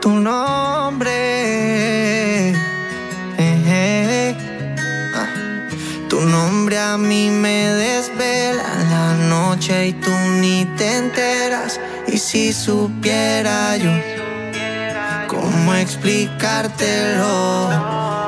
tu 0.00 0.10
nombre. 0.10 1.10
Eh, 2.50 2.54
eh. 3.36 4.36
Ah. 5.12 5.68
Tu 6.08 6.20
nombre 6.20 6.78
a 6.78 6.96
mí 6.96 7.30
me 7.30 7.72
desvela 7.72 8.62
la 8.88 9.14
noche 9.28 9.88
y 9.88 9.92
tú 9.94 10.12
ni 10.40 10.66
te 10.76 10.98
enteras. 10.98 11.80
Y 12.06 12.16
si 12.18 12.52
supiera 12.52 13.76
yo 13.76 14.15
cómo 15.56 15.74
explicártelo, 15.74 17.70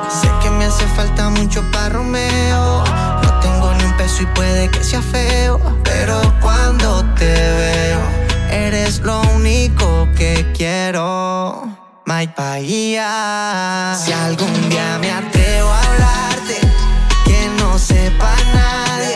sé 0.09 0.27
que 0.41 0.49
me 0.49 0.65
hace 0.65 0.85
falta 0.87 1.29
mucho 1.29 1.61
para 1.71 1.89
Romeo. 1.89 2.83
No 3.23 3.39
tengo 3.39 3.73
ni 3.75 3.83
un 3.83 3.95
peso 3.97 4.23
y 4.23 4.25
puede 4.27 4.69
que 4.69 4.83
sea 4.83 5.01
feo, 5.01 5.59
pero 5.83 6.19
cuando 6.41 7.05
te 7.15 7.31
veo, 7.31 7.99
eres 8.51 8.99
lo 9.01 9.21
único 9.35 10.07
que 10.17 10.51
quiero. 10.57 11.67
My 12.05 12.27
Bahía. 12.35 13.95
Si 14.03 14.11
algún 14.11 14.69
día 14.69 14.97
me 14.99 15.11
atrevo 15.11 15.69
a 15.69 15.81
hablarte, 15.81 16.59
que 17.25 17.49
no 17.59 17.77
sepa 17.77 18.33
nadie, 18.55 19.15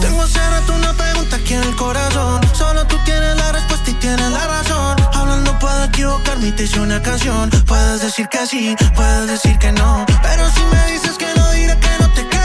Tengo 0.00 0.22
hace 0.22 0.40
rato 0.50 0.74
una 0.74 0.92
pregunta 0.94 1.36
aquí 1.36 1.54
en 1.54 1.62
el 1.62 1.76
corazón. 1.76 2.40
Solo 2.54 2.84
tú 2.86 2.96
tienes 3.04 3.36
la 3.36 3.52
respuesta 3.52 3.88
y 3.88 3.94
tienes 3.94 4.30
la 4.32 4.44
razón. 4.48 4.96
Hablando 5.14 5.56
puedo 5.60 5.84
equivocarme 5.84 6.48
y 6.48 6.52
te 6.52 6.64
hice 6.64 6.80
una 6.80 7.00
canción. 7.00 7.50
Puedes 7.66 8.00
decir 8.00 8.28
que 8.28 8.44
sí, 8.46 8.74
puedes 8.96 9.28
decir 9.28 9.56
que 9.58 9.70
no. 9.70 10.04
Pero 10.22 10.50
si 10.50 10.60
me 10.74 10.92
dices 10.92 11.16
que 11.16 11.32
no, 11.36 11.50
diré 11.52 11.78
que 11.78 11.90
no 12.00 12.10
te 12.14 12.35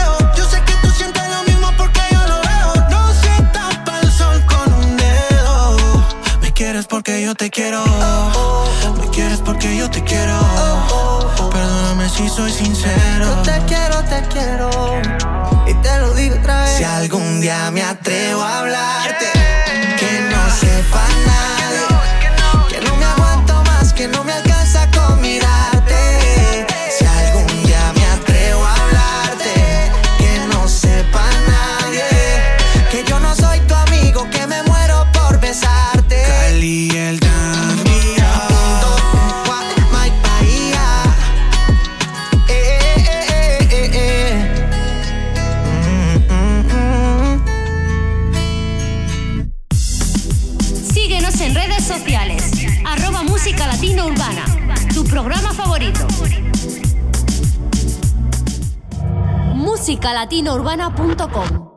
quieres 6.82 6.86
porque 6.88 7.22
yo 7.22 7.34
te 7.34 7.50
quiero. 7.50 7.84
Me 8.98 9.08
quieres 9.10 9.40
porque 9.40 9.76
yo 9.76 9.90
te 9.90 10.02
quiero. 10.02 10.38
Perdóname 11.50 12.08
si 12.08 12.28
soy 12.28 12.50
sincero. 12.50 13.26
Yo 13.26 13.42
te 13.42 13.58
quiero, 13.66 14.02
te 14.04 14.22
quiero. 14.28 14.70
Y 15.66 15.74
te 15.74 15.98
lo 15.98 16.14
digo 16.14 16.36
otra 16.36 16.64
vez. 16.64 16.76
Si 16.76 16.84
algún 16.84 17.40
día 17.40 17.70
me 17.70 17.82
atrevo 17.82 18.42
a 18.42 18.60
hablarte, 18.60 19.26
que 19.98 20.20
no 20.30 20.50
sepa 20.50 21.04
nadie, 21.26 22.70
que 22.70 22.80
no 22.80 22.96
me 22.96 23.04
aguanto 23.04 23.62
más, 23.64 23.92
que 23.92 24.08
no 24.08 24.24
me 24.24 24.32
alcanza 24.32 24.51
musicalatinourbana.com 59.82 61.71